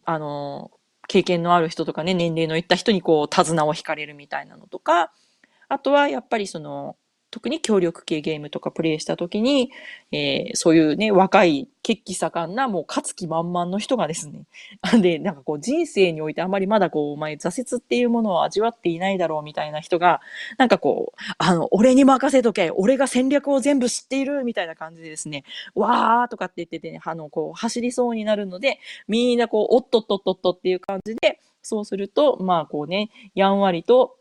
[0.04, 0.70] あの、
[1.08, 5.10] 経験のある人とかね、年齢のいった人にこう、手綱を引かれるみたいなのとか、
[5.68, 6.96] あとはやっぱりその、
[7.32, 9.72] 特に協力系ゲームとかプレイした時に、
[10.12, 14.44] えー、そういうね、若い、血気盛んな、もう勝つ気満々の人がですね、
[15.00, 20.20] で、なんかこう人生においてあまりまだこう、お前挫折っていうものを味わっていないだろうみたいな人が、
[20.58, 28.78] なんかこう、あの、俺に任せとけ俺が戦略を全部知っているみたいな感じでですね、わーとかって言ってて、ね、あの、こう、走りそうになるので、
[29.08, 34.18] みんなこう、おっとっとっとっとっていう感じで、そうすると、まあこうね、やんわりと、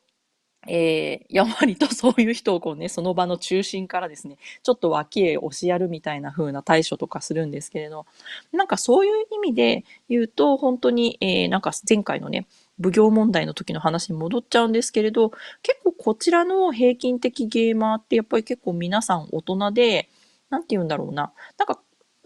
[0.68, 8.06] えー、やんわりとそういう人をこうね、その場の中心からですね、ちょっと脇へ押しやるみたいな風な対処とかするんですけれど、
[8.52, 12.48] なんかそういう意味で言うと、本当に、えー、なんか前回のね、
[12.82, 15.32] 奉行問題の時の話に戻っちゃうんですけれど、
[15.64, 20.10] 結構こちらの平均的ゲーマーってやっぱり結構皆さん大人で、
[20.50, 21.34] なんて言うんだろうな。
[21.58, 21.80] なんか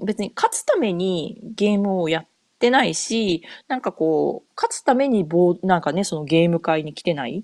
[0.03, 2.27] 別に勝つためにゲームをやっ
[2.59, 7.43] てないし、なんかこう、勝つために棒、なんかね、そのゲーム会に来てない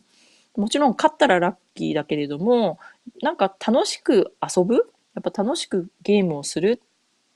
[0.56, 2.80] もちろん勝ったらラッキーだけれども、
[3.22, 4.92] なんか楽しく遊ぶ？
[5.16, 6.82] やっぱ楽しくゲームをする？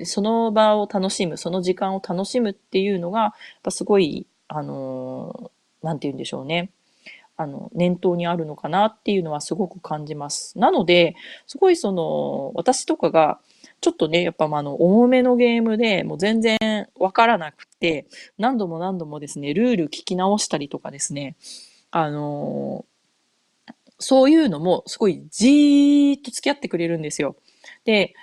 [0.04, 5.52] その場を楽しむ、その時間を楽しむっていうのが、やっぱすごい、あの、
[5.82, 6.70] なんて言うんでしょうね。
[7.38, 10.58] あの、念頭にあるのかなっていうのはすごく感じます。
[10.60, 11.16] なので、
[11.48, 13.40] すごいその、私とかが、
[13.82, 16.58] ちょっとね、やっぱあの、重めのゲームでもう全然
[16.98, 18.08] わからなくて、
[18.38, 21.36] 何度も何度もですね、ルール聞き直したりとかですね、
[21.92, 22.86] あの
[24.00, 27.36] そういうのもすごいじーっと付き合ってくれるんですよ。
[27.86, 28.14] で、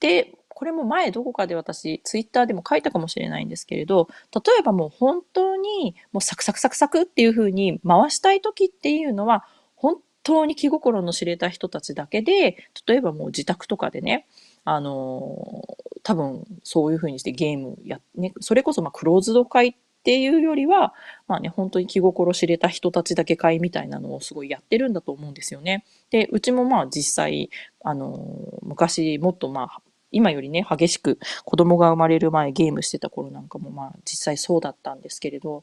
[0.00, 9.44] で、これも前どこかで私、ツイッターでも書いたかもしれないんですけれど、例えばもう本当にもうサクサクサクサクっていう風に回したい時っていうのは、
[9.76, 12.56] 本当に気心の知れた人たちだけで、
[12.86, 14.26] 例えばもう自宅とかでね、
[14.64, 15.62] あの
[16.02, 19.76] 多分そういう風にしてゲームや、ね、それこそまあクローズド会
[20.08, 20.94] っていうよりは、
[21.26, 25.84] まあね、本当に気心知れた人たちだけ会みたいなのをすごいやってるんだと思うんですよね。
[26.08, 27.50] で、うちもまあ実際、
[27.84, 35.62] あの、昔もっとまあ、今よりね、激しく子供が生まれる前ゲームしてた頃なんかもまあ実際そうだったんですけれど、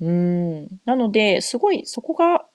[0.00, 0.68] うん。
[0.84, 2.46] なので、すごいそこが、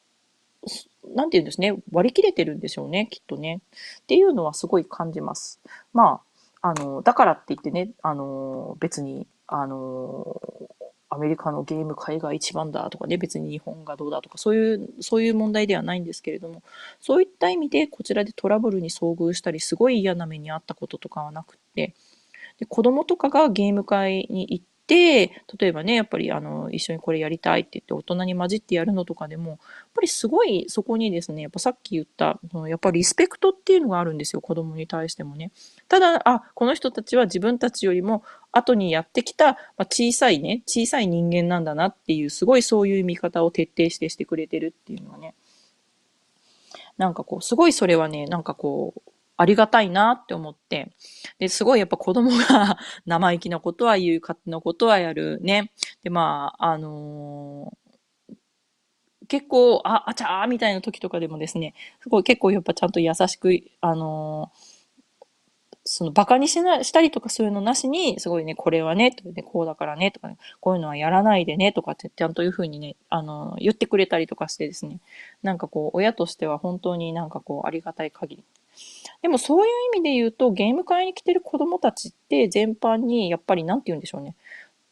[1.13, 3.59] なんて言うんですね、割り切れてるんでしょうね、きっとね。
[4.03, 5.59] っていうのはすごい感じます。
[5.91, 6.21] ま
[6.61, 10.41] あ、あの、だからって言ってね、あの、別に、あの、
[11.11, 16.61] アメリカのゲーム界が一番だとかね、別に日本がどうだとか、そういう、そういう問題ではないんですけれども、
[16.99, 21.95] そういった意味でこちらでトラブルに遭遇したり、すごい嫌な目にあったこととかはなくって、
[22.59, 29.59] で子供とかがゲーム会に行って、例えばね、やっぱりあの、一緒にこれやりたいって言って大人に混じってやるのとかでも、やっ
[29.93, 35.51] ぱりすごいそこにですね、やっぱさっき言った、やっぱりリスペクトっていうのがあるんですよ、子供に対してもね。
[35.87, 45.35] ただ、あ、この人たちは自分たちよりも後にやってきた、ま、小さいね、小さい人間なんだなっていう、すごいそういう見方を徹底してしてくれてるっていうのはね、
[46.97, 50.91] なんかこう、すごいそれはね、なんかこう、ありがたいなって思って、
[51.39, 52.77] で、すごいやっぱ子供が
[53.07, 55.71] 生意気なことは言う、勝手なことはやるね。
[56.03, 64.79] で、まあ、あのー、結構、あ、あちゃーみたいな時とかでもですね、すごい結構やっぱちゃんと優しく、あのー
[65.91, 74.99] そのバカにしな、したりとかそういうのなしに、すごいね、これはね、とかね、こうだからね、とかね、こういうのはやらないでね、とかってちゃんというふうにね、あの、言ってくれたりとかしてですね、
[75.41, 78.43] なんかこう、親としては本当になんかこう、ありがたい限り。
[79.21, 84.35] でもそういう意味で言うと、ゲーム会に来てる子供たちって全般に、やっぱりなんて言うんでしょうね。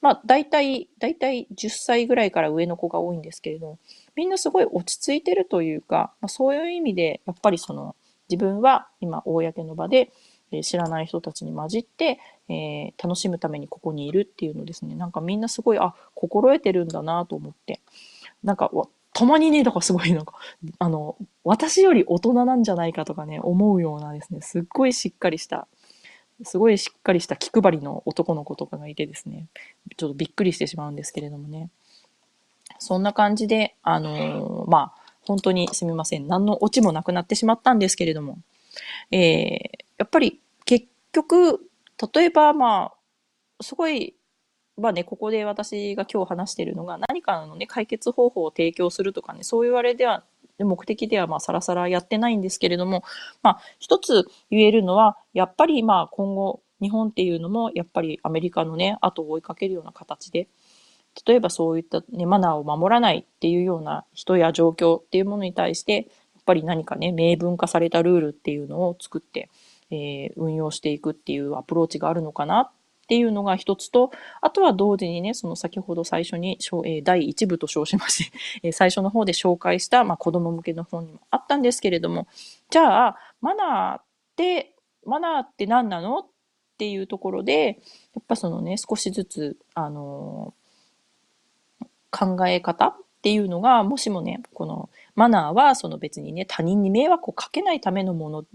[0.02, 3.78] まあ、大体、大体10歳ぐらいから上の子が多いんですけれど、
[4.16, 7.96] みんなすごい落ち着いてるというか、まあ、そういう意味で、やっぱりその、
[8.30, 10.12] 自分は今、公の場で、
[10.52, 14.96] え知らない人たちに混じって、えー、楽しむためにここにいるっていうのですね。
[14.96, 17.82] なんかみんなすごい、あ、心得てるんだなと思って。
[18.44, 18.72] なんか、
[19.18, 20.36] たまにね、だからすごいなんか、
[20.78, 25.68] あの、私より大人なんじゃないかとかね、思うようなですね、すっごいしっかりした、
[26.44, 29.48] すごいしっかりした気配りの男の子とかがいてですね、
[29.98, 31.72] ちょっとびっくりしてしまうんですけれどもね。
[32.78, 36.28] そんな感じで、あのー、まあ、本当にすみません。
[36.28, 38.38] 何のオチもなくなってしまったんですけれども、
[39.10, 39.60] えー、
[39.98, 41.68] やっぱり結局、
[42.14, 42.92] 例えばま
[43.60, 44.14] あ、すごい
[44.78, 50.24] まあね、ここで私が今日話しているのが何かのね、解決方法を提供するとかね、そういうあれでは、
[50.60, 53.04] 目的ではまあさらさらやってないんですけれども、
[53.42, 60.48] まあ一つ言えるのは、やっぱりまあ今後、日本っていうのもやっぱりアメリカのね、後を追いかけるような形で、
[61.26, 65.96] 例えばそういった、ね、マナーを守らないっていうような人や状況っていうものに対して、
[66.36, 69.50] やっぱり何かね、明文化されたルールっていうのを作って、
[69.90, 72.72] えー、運用していくっていうアプローチがあるのかな
[73.08, 78.30] っていうのが一つと、あとは同時にね、その先ほど最初に、え第1部と称しまし
[78.62, 82.28] て、 最初の方で紹介した、まあ、子供向けの本にもあったんですけれども、
[82.70, 84.04] じゃあ、マナーっ
[84.36, 86.20] て、マナーって何なの？
[86.20, 86.26] っ
[86.78, 87.80] ていうところで、
[88.14, 90.54] やっぱそのね、少しずつ、あの、
[92.12, 98.46] 考え方っていうのが、もしもね、このマナーはその別にね、他人に迷惑をかけないためのもの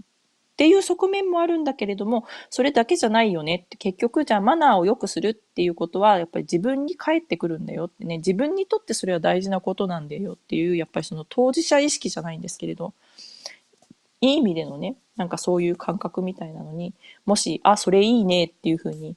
[0.53, 3.63] っていう側面もあるんだけれども、それだけじゃないよね。
[3.65, 12.93] って、結局じゃあマナーを良くするっていうことは、やっぱり自分に返ってくるんだよってね、自分にとってそれは大事なことなんだよっていう、やっぱりその当事者意識じゃないんですけれど、
[14.21, 16.93] いい意味でのね、なんかそういう感覚みたいなのに、
[17.25, 19.15] もし、あ、それいいねっていうふうに、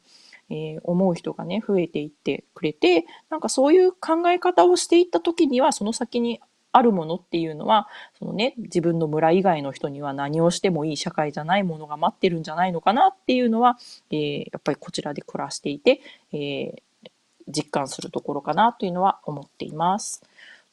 [0.48, 6.40] えー、思う人がね、増えていってくれて、なんかそういう考え方をしていった時には、その先に
[6.72, 7.88] あるものっていうのは、
[8.18, 13.78] そのね、自分の村以外の人には何をしてもいい社会じゃないものが待ってるんじゃないのかなっていうのは、
[14.10, 16.00] えー、やっぱりこちらで暮らしていて、
[16.32, 17.10] えー、
[17.48, 20.22] 実感するところかなというのは思っています。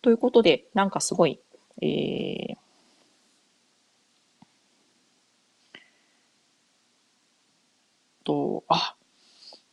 [0.02, 1.40] ということで、なんかすごい、
[1.82, 2.58] えー、
[8.24, 8.96] と、あ、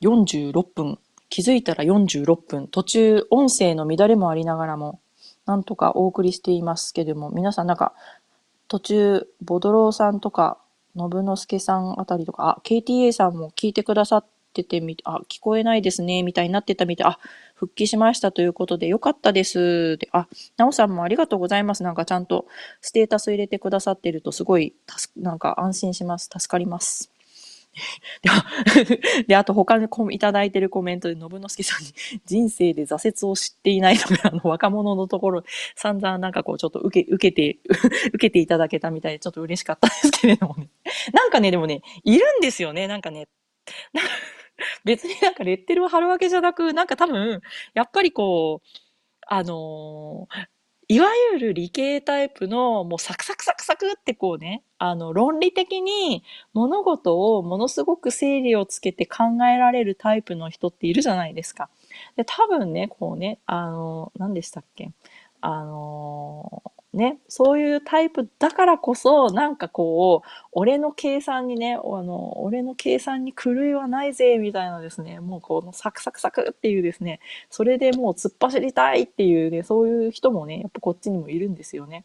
[0.03, 0.99] 46分。
[1.29, 2.69] 気づいたら46分。
[2.69, 5.00] 途中、音声の乱れもありながらも、
[5.51, 7.93] なんとかお送りしていますけども、皆さんなんか、
[8.69, 10.59] 途中、ボドローさんとか、
[10.97, 17.19] 信之助さんあたりとか、あ、KTA さんも聞いてくださっててみ、あ、聞こえないですね、みたいになってたみたい、あ、
[17.57, 19.97] 復帰しましたということで、よかったです。
[19.97, 21.83] で、あ、なおさんもありがとうございます。
[21.83, 22.47] なんかちゃんと
[22.81, 24.73] ステータス入れてくださってると、すごい、
[25.17, 26.31] なんか安心します。
[26.33, 27.11] 助かります。
[29.27, 35.45] で、あと他にいただいてるコメントで、信之助さんに、人生で挫折を知っていないとか、あの、若者のところ、
[35.77, 37.59] 散々なんかこう、ちょっと受け、受けて、
[38.09, 40.69] 受けていただけたみたいで、ちょっと嬉しかったですけれどもね。
[41.13, 43.29] なんかね、でもね、いるんですよね、なんかね。
[44.85, 47.41] 別になんかレッテルを貼るわけじゃなく、なんか多分、
[47.75, 48.69] やっぱりこう、
[49.27, 50.47] あのー、
[50.93, 61.69] いわゆる理系タイプの、もうサクサクサクサクってこうね、あの、論理的に物事をものすごく整理をつけて考えられるタイプの人っているじゃないですか。
[62.17, 64.91] で、多分ね、こうね、あの、何でしたっけ？
[65.41, 66.63] あの
[66.93, 82.05] ね、そういうタイプだからこそ、なんかこう、俺の計算にね、あの、俺の計算に狂いはないぜ、みたいなですね、もうこのサクサクサクっていうですね、それでもう突っ走りたいっていうね、そういう人もね、やっぱこっちにもいるんですよね。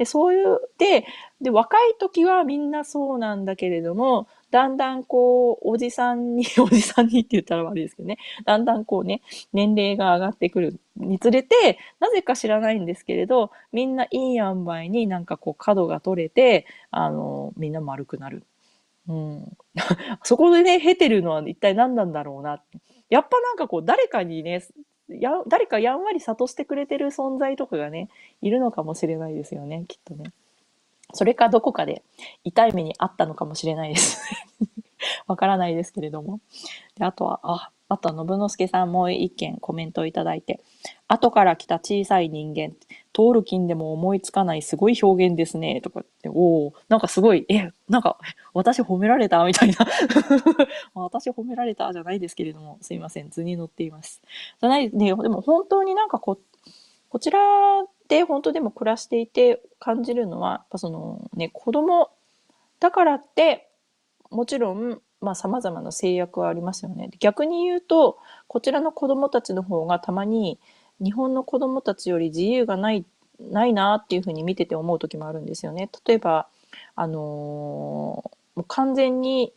[0.00, 1.04] で、そういう、で、
[1.42, 9.20] で、若い時はみんなそうなんだけれども、だんだんこう、おじさんに、 おじさんにって言ったら悪いですけどね、だんだんこうね、
[9.52, 18.44] 年齢が上がってくるにつれて、なぜか知らないんですけれど、みんないい塩梅になんかこう角が取れて、あの、みんな丸くなる。
[19.06, 19.56] うん。
[20.24, 22.62] そこでね、経てるのは一体何なんだろうな。
[23.10, 24.62] やっぱなんかこう、誰かにね、
[25.18, 28.08] や、誰かやんわり諭してくれてる存在とかがね、
[28.42, 30.32] いるのかもしれないですよね、きっとね。
[31.12, 32.04] それかどこかで
[32.44, 34.20] 痛い目にあったのかもしれないです。
[35.26, 36.40] わからないですけれども。
[36.96, 40.60] であとは、あ、あとは信之助さんもう一件コメントをいただいて、
[41.08, 42.76] 後から来た小さい人間、
[43.12, 48.18] 通る金でも思いつかないすごい表現ですね、とかって、おおなんかすごい、え、なんか、
[48.54, 49.86] 私褒められたみたいな。
[50.94, 54.22] 私褒められたじゃないですけれども、すいません、図に乗っています。
[54.60, 56.38] じゃない、ね、でも本当になんかこ、
[57.08, 57.40] こちら
[58.08, 62.10] で本当でも暮らしていて感じるのは、やっぱそのね、子供
[62.78, 63.68] だからって、
[64.30, 67.10] もちろん、まあ様々な制約はありますよね。
[67.18, 70.58] 逆に言うと、こちらの子供たちの方がたまに
[71.00, 73.04] 日本の子供たちより自由がない、
[73.40, 75.88] ないなっていうふうに見てて思う時もあるんですよね。
[76.06, 76.46] 例えば、
[76.94, 78.24] あのー、も
[78.58, 79.52] う完全に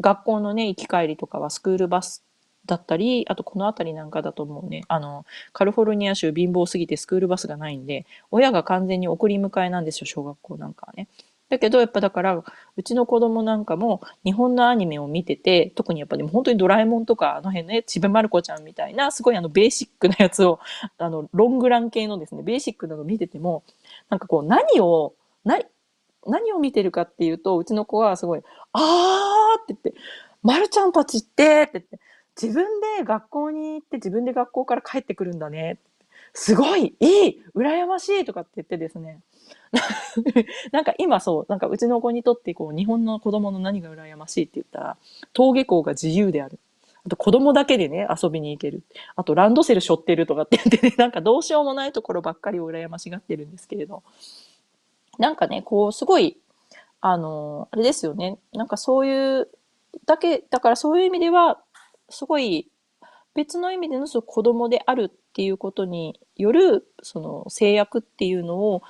[0.00, 2.22] 学校のね、行き帰りとかはスクールバス
[2.66, 11.08] だったり、あとこの辺りなんかだと思うね、あの、カリフォルニア州貧乏すぎてスクールバスがないんで、親が完全に送り迎えなんですよ、小学校なんかはね。
[11.48, 12.42] だけど、やっぱだから、
[12.76, 20.58] うちの子供なんかも日本のアニメを見てて、特にやっぱでも本当にドラえもんとか、あの辺ね、ちびまる子ちゃんみたいな、すごいあの、ベーシックなやつを、
[20.98, 23.62] あの、ロングラン系のですね、ベーシックなのを見てても、
[24.10, 25.60] なんかこう、何を、な、
[26.26, 28.42] 何を見てるかっていうと、うちの子はすごい、
[28.72, 29.94] あーって言って、
[30.42, 32.00] まるちゃんたちってって言って、
[32.40, 32.66] 自分
[32.98, 35.78] で学校に行って自分で学校から帰ってくるんだね。
[36.34, 39.20] すごいいい羨ましいとかって言ってですね。
[40.72, 44.96] なんか今そう、なんかうちの子にとってこう日本の子供の何が羨ましいって言ったら、
[45.34, 46.58] 登下校が自由である。
[47.06, 48.82] あと子供だけでね、遊びに行ける。
[49.14, 54.02] あとランドセル背負ってるとかって言ってね、 なんかどうしようもないところばっかりを羨ましがってるんですけれど。
[55.18, 56.36] なんかね、こうすごい、
[57.00, 58.38] あの、あれですよね。
[58.52, 59.48] なんかそういう、
[60.04, 61.60] だけ、だからそういう意味では、
[62.10, 62.68] すごい
[63.36, 68.82] 別の意味でのその子供であるっていうことによるその制約っていうのを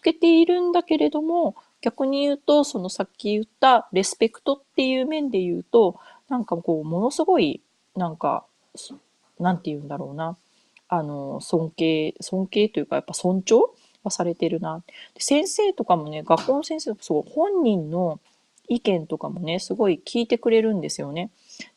[0.00, 5.98] けているんだけれども逆に言うとそのさっき言ったレスペクトっていう面で言うと
[6.28, 7.62] なんかこうものすごい
[7.96, 8.44] なんか
[9.38, 10.36] なんて言うんだろうな
[10.88, 13.62] あの尊敬尊敬というかやっぱ尊重
[14.02, 14.82] はされてるな
[15.18, 18.20] 先生とかもね学校の先生とかそう本人の
[18.68, 21.30] 意見とかもねすごい聞いてくれるんですよね。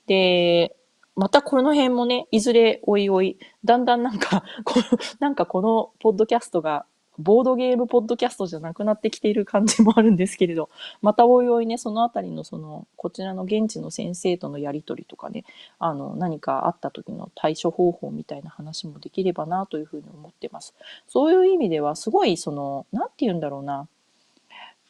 [0.07, 0.75] で
[1.15, 4.85] またこの辺もね、いずれおいおい、だんだんなんか、この、
[5.19, 6.85] なんかこのポッドキャストが、
[7.23, 10.69] ボードゲームポッドキャストじゃなくなってきている感じもあるんですけれど、
[11.01, 15.45] またおいおいね、そのあたりのその、こちらの現地の先生とのやりとりとかね、
[15.79, 20.75] あの、何かあった時の対処方法みたいな話もできればなというふうに思ってます。
[21.07, 23.87] そういう意味では、すごいその、なんて言うんだろうな、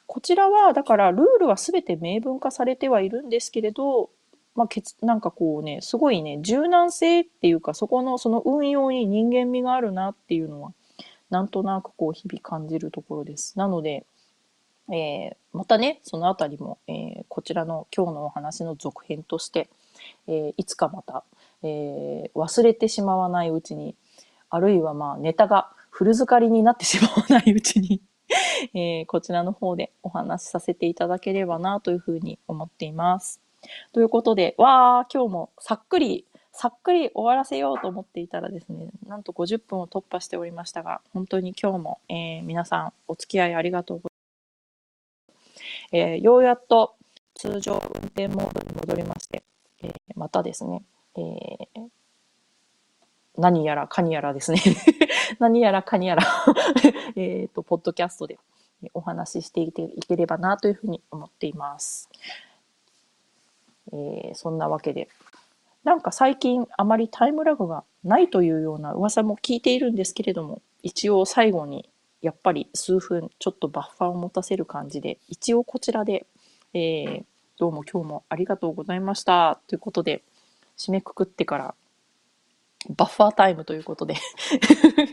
[0.07, 4.09] こちらは、だからルールは全て明文化されてはいるんですけれど、
[4.55, 10.73] まあ、けつなんかこうね、すごいね、柔軟性っていうか、そこのその運用に人間味があるなっていうのは、
[11.33, 13.57] なんとなくこう日々感じるところです。
[13.57, 14.05] なので、
[14.91, 19.67] えー、またね、そのあたりも、えー、こちらの今日のお話の続編として、
[20.27, 21.23] えー、いつかまた、
[21.63, 23.95] え忘れてしまわないうちに、
[24.51, 28.01] あるいはまあネタが古漬かりになってしまわないうちに
[28.75, 33.41] えこちらの方でお話しさせていただければなというふうに思っています。
[33.91, 45.87] ということで、わあ、今日もさっくり、さっくり終わらせようと思っていたらですね、なんと50分を突破しておりましたが、本当に今日も、えー、皆さんお付き合いありがとうございます。
[45.91, 46.95] えー、ようやっと
[47.33, 49.43] 通常運転モードに戻りまして、
[49.81, 50.83] えー、またですね、
[51.15, 51.89] えー、
[53.35, 54.61] 何やらかにやらですね
[55.39, 56.23] 何やらかにやら
[57.17, 58.37] えっと、ポッドキャストで
[58.93, 62.09] お話ししていていければなというふうに思っています。
[63.91, 65.09] えー、そんなわけで。
[65.83, 71.89] なんか最近あまりタイムラグがないというような噂も聞いているんですけれども、一応最後に
[72.21, 76.25] やっぱり数分ちょっとバッファーを持たせる感じで、一応こちらで、
[76.73, 77.23] えー、
[77.57, 79.59] どうも今日もありがとうございました。
[79.67, 80.23] ということで、
[80.77, 81.75] 締めくくってから
[82.89, 84.15] バッファータイムということで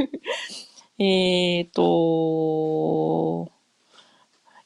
[0.99, 3.51] えっと、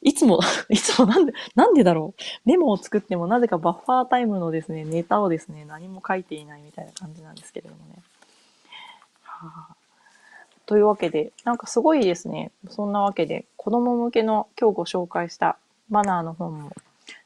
[0.05, 0.39] いつも、
[0.69, 2.23] いつもなんで、なんでだろう？
[2.45, 7.97] メモを作ってもなぜかバッファータイムのですね、ネタをですね、何も書いていないみたいな感じなんですけれどもね。
[9.23, 9.77] はあ、
[10.67, 12.53] というわけで、なんかすごいですね。
[12.69, 15.57] そんなわけで、子供向けの今日ご紹介した
[15.89, 16.71] マナーの本も、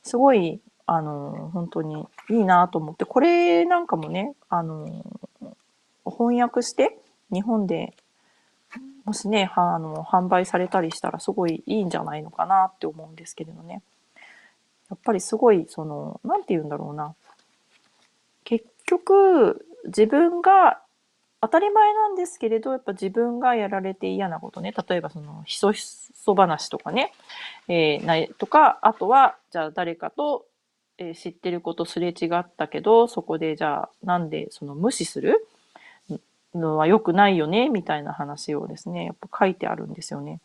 [0.05, 5.05] すごい、あの、本当にいいなと思って、これなんかもね、あの、
[6.05, 6.97] 翻訳して
[7.31, 7.93] 日本で
[9.09, 13.83] もしね、あの、販売されたりしたらすごいいいんじゃないのかなって思うんですけれどね。
[14.91, 17.15] やっぱりすごい、その、なんて言うんだろうな。
[18.45, 20.83] 結局、自分が
[21.41, 24.75] 当たり前なんですけれど、やっぱ自分がやられて嫌なことね。
[24.89, 27.15] 例えばその、ひそひそ話とかね。
[27.67, 30.45] えー、ないとか、あとは、じゃあ誰かと、
[30.99, 35.49] えー、知ってることすれ違ったけど、そこでじゃあ、なんでその無視する
[36.55, 40.41] のは良くないよね、みたいな話をですね、やっぱ書いてあるんですよね。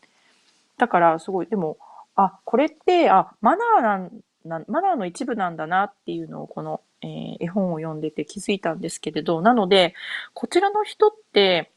[0.78, 1.78] だからすごい、でも、
[2.16, 4.12] あ、これって、あ、マナーなん
[4.46, 9.94] な、マナーの一部なんだなっていうのをこの、えー、絵本を読んでて気づいたんですけれど、なので、
[10.34, 11.72] こちらの人って、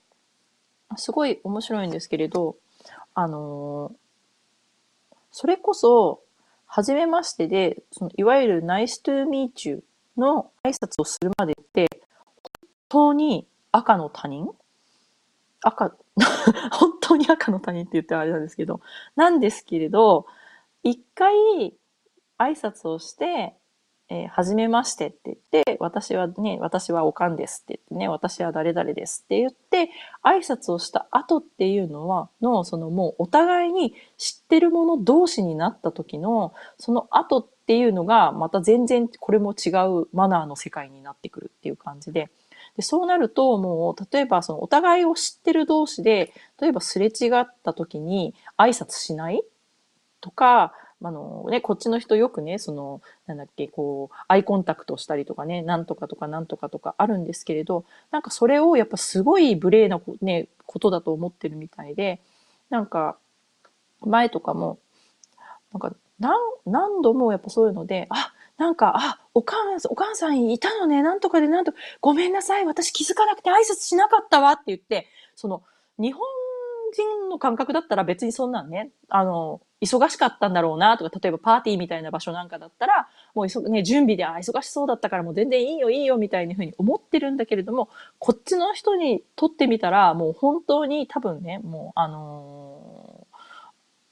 [0.96, 2.56] すごい面白いんですけれど、
[3.14, 6.22] あのー、それこそ、
[6.66, 9.84] 初めましてで、そのいわゆる nice to meet you
[10.16, 11.86] の挨拶をするまでって、
[12.88, 13.46] 本当に
[13.76, 14.48] 赤の他人？
[15.60, 15.96] 赤、
[16.72, 18.80] 本当に赤の他人って言ってあれなんですけど、
[19.16, 20.26] なんですけれど、
[20.82, 21.34] 一回
[22.38, 23.54] 挨拶をして、
[24.08, 29.90] えー、はじめましてって言って、私はね、私はおかんですって言ってね、私は誰々ですって言って、
[30.22, 42.30] 挨拶をした後っていうのは、の、そのもうお互いに知ってる者同士になった時の、その後っていうのが、また全然これも違うマナーの世界になってくるっていう感じで、
[42.76, 49.42] でそうなると、もう、例えばそのお互いを知ってる同士で、例えばすれ違った時に挨拶しない？
[50.20, 50.72] とか、
[51.02, 62.20] あのね、こっちの人よくね、その、なんだっけ、こう、アイコンタクトしたりとかね、なんとかとかなんとかとかあるんですけれど、なんかそれをやっぱすごい無礼なね、ことだと思ってるみたいで、
[62.70, 63.16] なんか、
[64.00, 64.78] 前とかも、
[65.72, 66.34] なんか、何、
[66.66, 74.52] 何度もやっぱそういうので、あ、なんか、あ、おかん、お母さんいたのね、なんとかでなんとか、ごめんなさい、私気づかなくて挨拶しなかったわ。
[74.52, 75.62] って言って、その、
[75.98, 76.22] 日本
[76.92, 80.96] 人の感覚だったら別にそんなんね、あの、忙しかったんだろうな。
[80.96, 92.75] とか、例えばパーティーみたいな場所なんかだったら、もうね、準備で、あ、忙しそうだったからもう全然いいよいいよみたいなふうに思ってるんだけれども、こっちの人にとってみたら、もう本当に多分ね、もうあのー、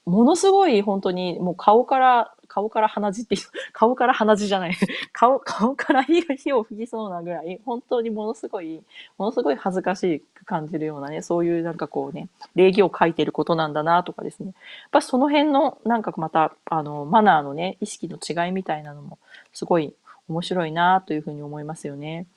[0.05, 3.35] ものすごい本当にもう顔から顔から鼻血って
[3.73, 4.77] 顔から鼻血じゃない
[5.11, 8.81] 顔、顔から火を吹きそうなぐらい、本当にものすごい、
[9.17, 14.47] ものすごい恥ずかしく感じるようなね、そういうなんかこうね、礼儀を書いてることなんだなとかですね。
[14.47, 14.55] やっ
[14.91, 19.17] ぱその辺のなんかまた、あの、マナーのね、意識の違いみたいなのも、
[19.53, 19.93] すごい
[20.29, 22.27] 面白いなというふうに思いますよね。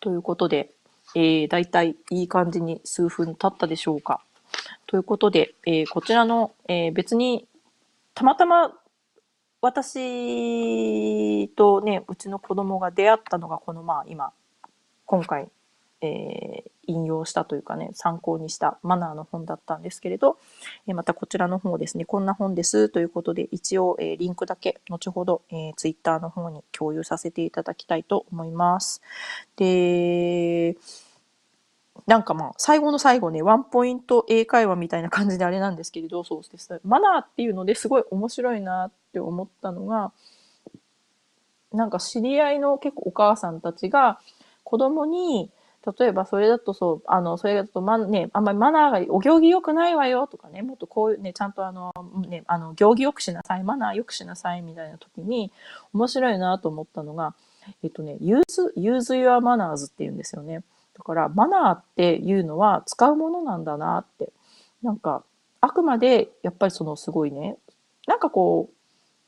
[0.00, 0.70] ということで、
[1.14, 4.20] えー、大体いい感じに数分経ったでしょうか。
[4.92, 7.48] ということで、えー、こちらの、えー、別に
[8.12, 8.74] たまたま
[9.62, 14.34] 私とね、うちの子供が出会ったのがこのまあ今、
[15.06, 15.48] 今回、
[16.02, 20.36] えー、引用したというかね、参考にしたマナーの本だったんですけれど、
[20.86, 29.00] え、またこちらの本をですね、こんな本ですということで、一応、え、リンクだけ後ほど、えー、ツイッターの方に共有させていただきたいと思います。
[29.56, 30.76] で、
[32.06, 36.80] なんかまあ、最後の最後ね、ワンポイント英会話みたいな感じであれなんですけれど、そうです。
[36.84, 40.12] マナーっていうのですごい面白いなって思ったのが、
[41.72, 44.18] なんか知り合いの結構お母さんたちが
[44.64, 45.50] 子供に、
[45.98, 51.92] 例えばそれだとそう、あの、それだとま、ね、あんまりマナーがお行儀良くないわよとかね、もっとこういうね、ちゃんとあの、
[52.28, 55.50] ね、あの、行儀良くしなさい、マナー良くしなさいみたいな時に、
[55.92, 57.34] 面白いなと思ったのが、
[57.82, 58.42] えっとね、use,
[58.76, 60.62] use your manners って言うんですよね。
[60.96, 64.32] だからマナーっていうのは使うものなんだなって。
[64.82, 65.22] なんか、
[65.60, 67.56] あくまでやっぱりそのすごいね、
[68.06, 68.74] なんかこう、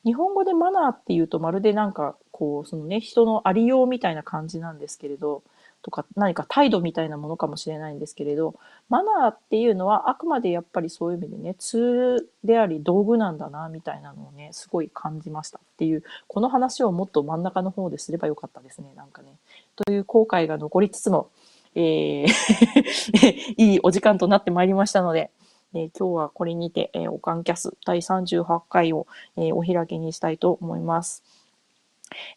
[0.05, 5.43] 日本語でマナーっていうとまるでなんかこう、そのね、人のありようみたいな感じなんですけれど、
[5.83, 8.55] とか何か態度みたいなものかもしれないんですけれど、
[8.89, 19.37] マナーっていうのはあくまでやっぱりそういう意味でね、ツールであり道具なんだな、みたいなのをね、すごい感じましたっていう、この話をもっと真ん中の方ですればよかったですね、なんかね。
[19.77, 21.29] という後悔が残りつつも、
[21.75, 25.31] えー いいお時間となってまいりましたので、
[25.75, 29.07] えー、今日はこれにて、えー、おかんキャス第38回を、
[29.37, 31.23] えー、お開きにしたいと思います。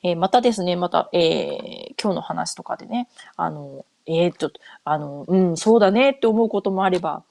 [0.04, 7.24] えー、またですね、また、えー、今日の話とかでね、あの、えー、ちょっと、あの、うん、そうだねって思うこともあれば、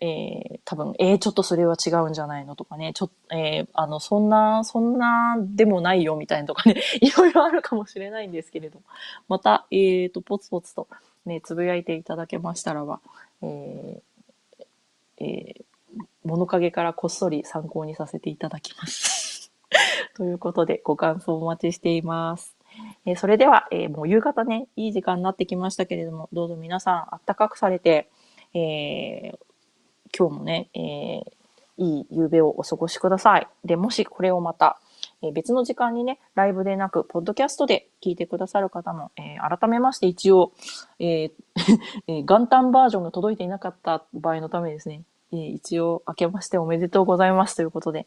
[0.00, 8.80] えー、多分、えー、ちょっとそれは違うんじゃないのとかね、ちょっと、えー、あの、そんな、そんなでもないよみたいなとかね、 いろいろあるかもしれないんですけれど、
[9.28, 10.88] また、えーと、ポツポツと、
[11.26, 13.00] ね、つぶやいていただけましたらば、
[13.42, 14.64] えー、
[15.18, 19.52] えー、物陰からこっそり参考にさせていただきます。
[20.16, 22.56] ということで、ご感想お待ちしています。
[23.06, 28.08] えー、それでは、えー、もう夕方ね、いい時間になってきましたけれども、どうぞ皆さんあったかくされて、
[28.52, 29.38] えー、
[30.16, 31.22] 今日もね、えー、
[31.78, 33.48] いい夕べをお過ごしください。
[33.64, 34.78] で、もしこれをまた、
[35.28, 40.52] え別の時間にね、ライブでなく、ポッドキャストで聞いてくださる方も、えー、改めまして一応、
[40.98, 45.02] えー、元旦バージョンが届いていなかった場合のためですね、
[45.32, 48.06] えー、一応、明けましておめでとうございますということで、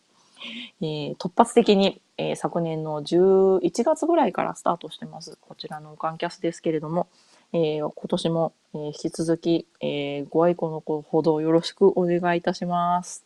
[0.81, 5.37] え、突発的に、え、昨年の11月ぐらいからスタートしてます。
[5.41, 7.07] こちらのカンキャスですけれども、
[7.53, 13.25] え、今年も、え、引き続き、え、ご愛顧のほどよろしくお願いいたします。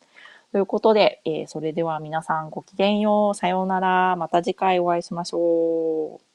[0.51, 3.35] ということで、えー、それでは皆さんごきげんよう。
[3.35, 4.15] さようなら。
[4.17, 6.30] また次回お会いしましょう。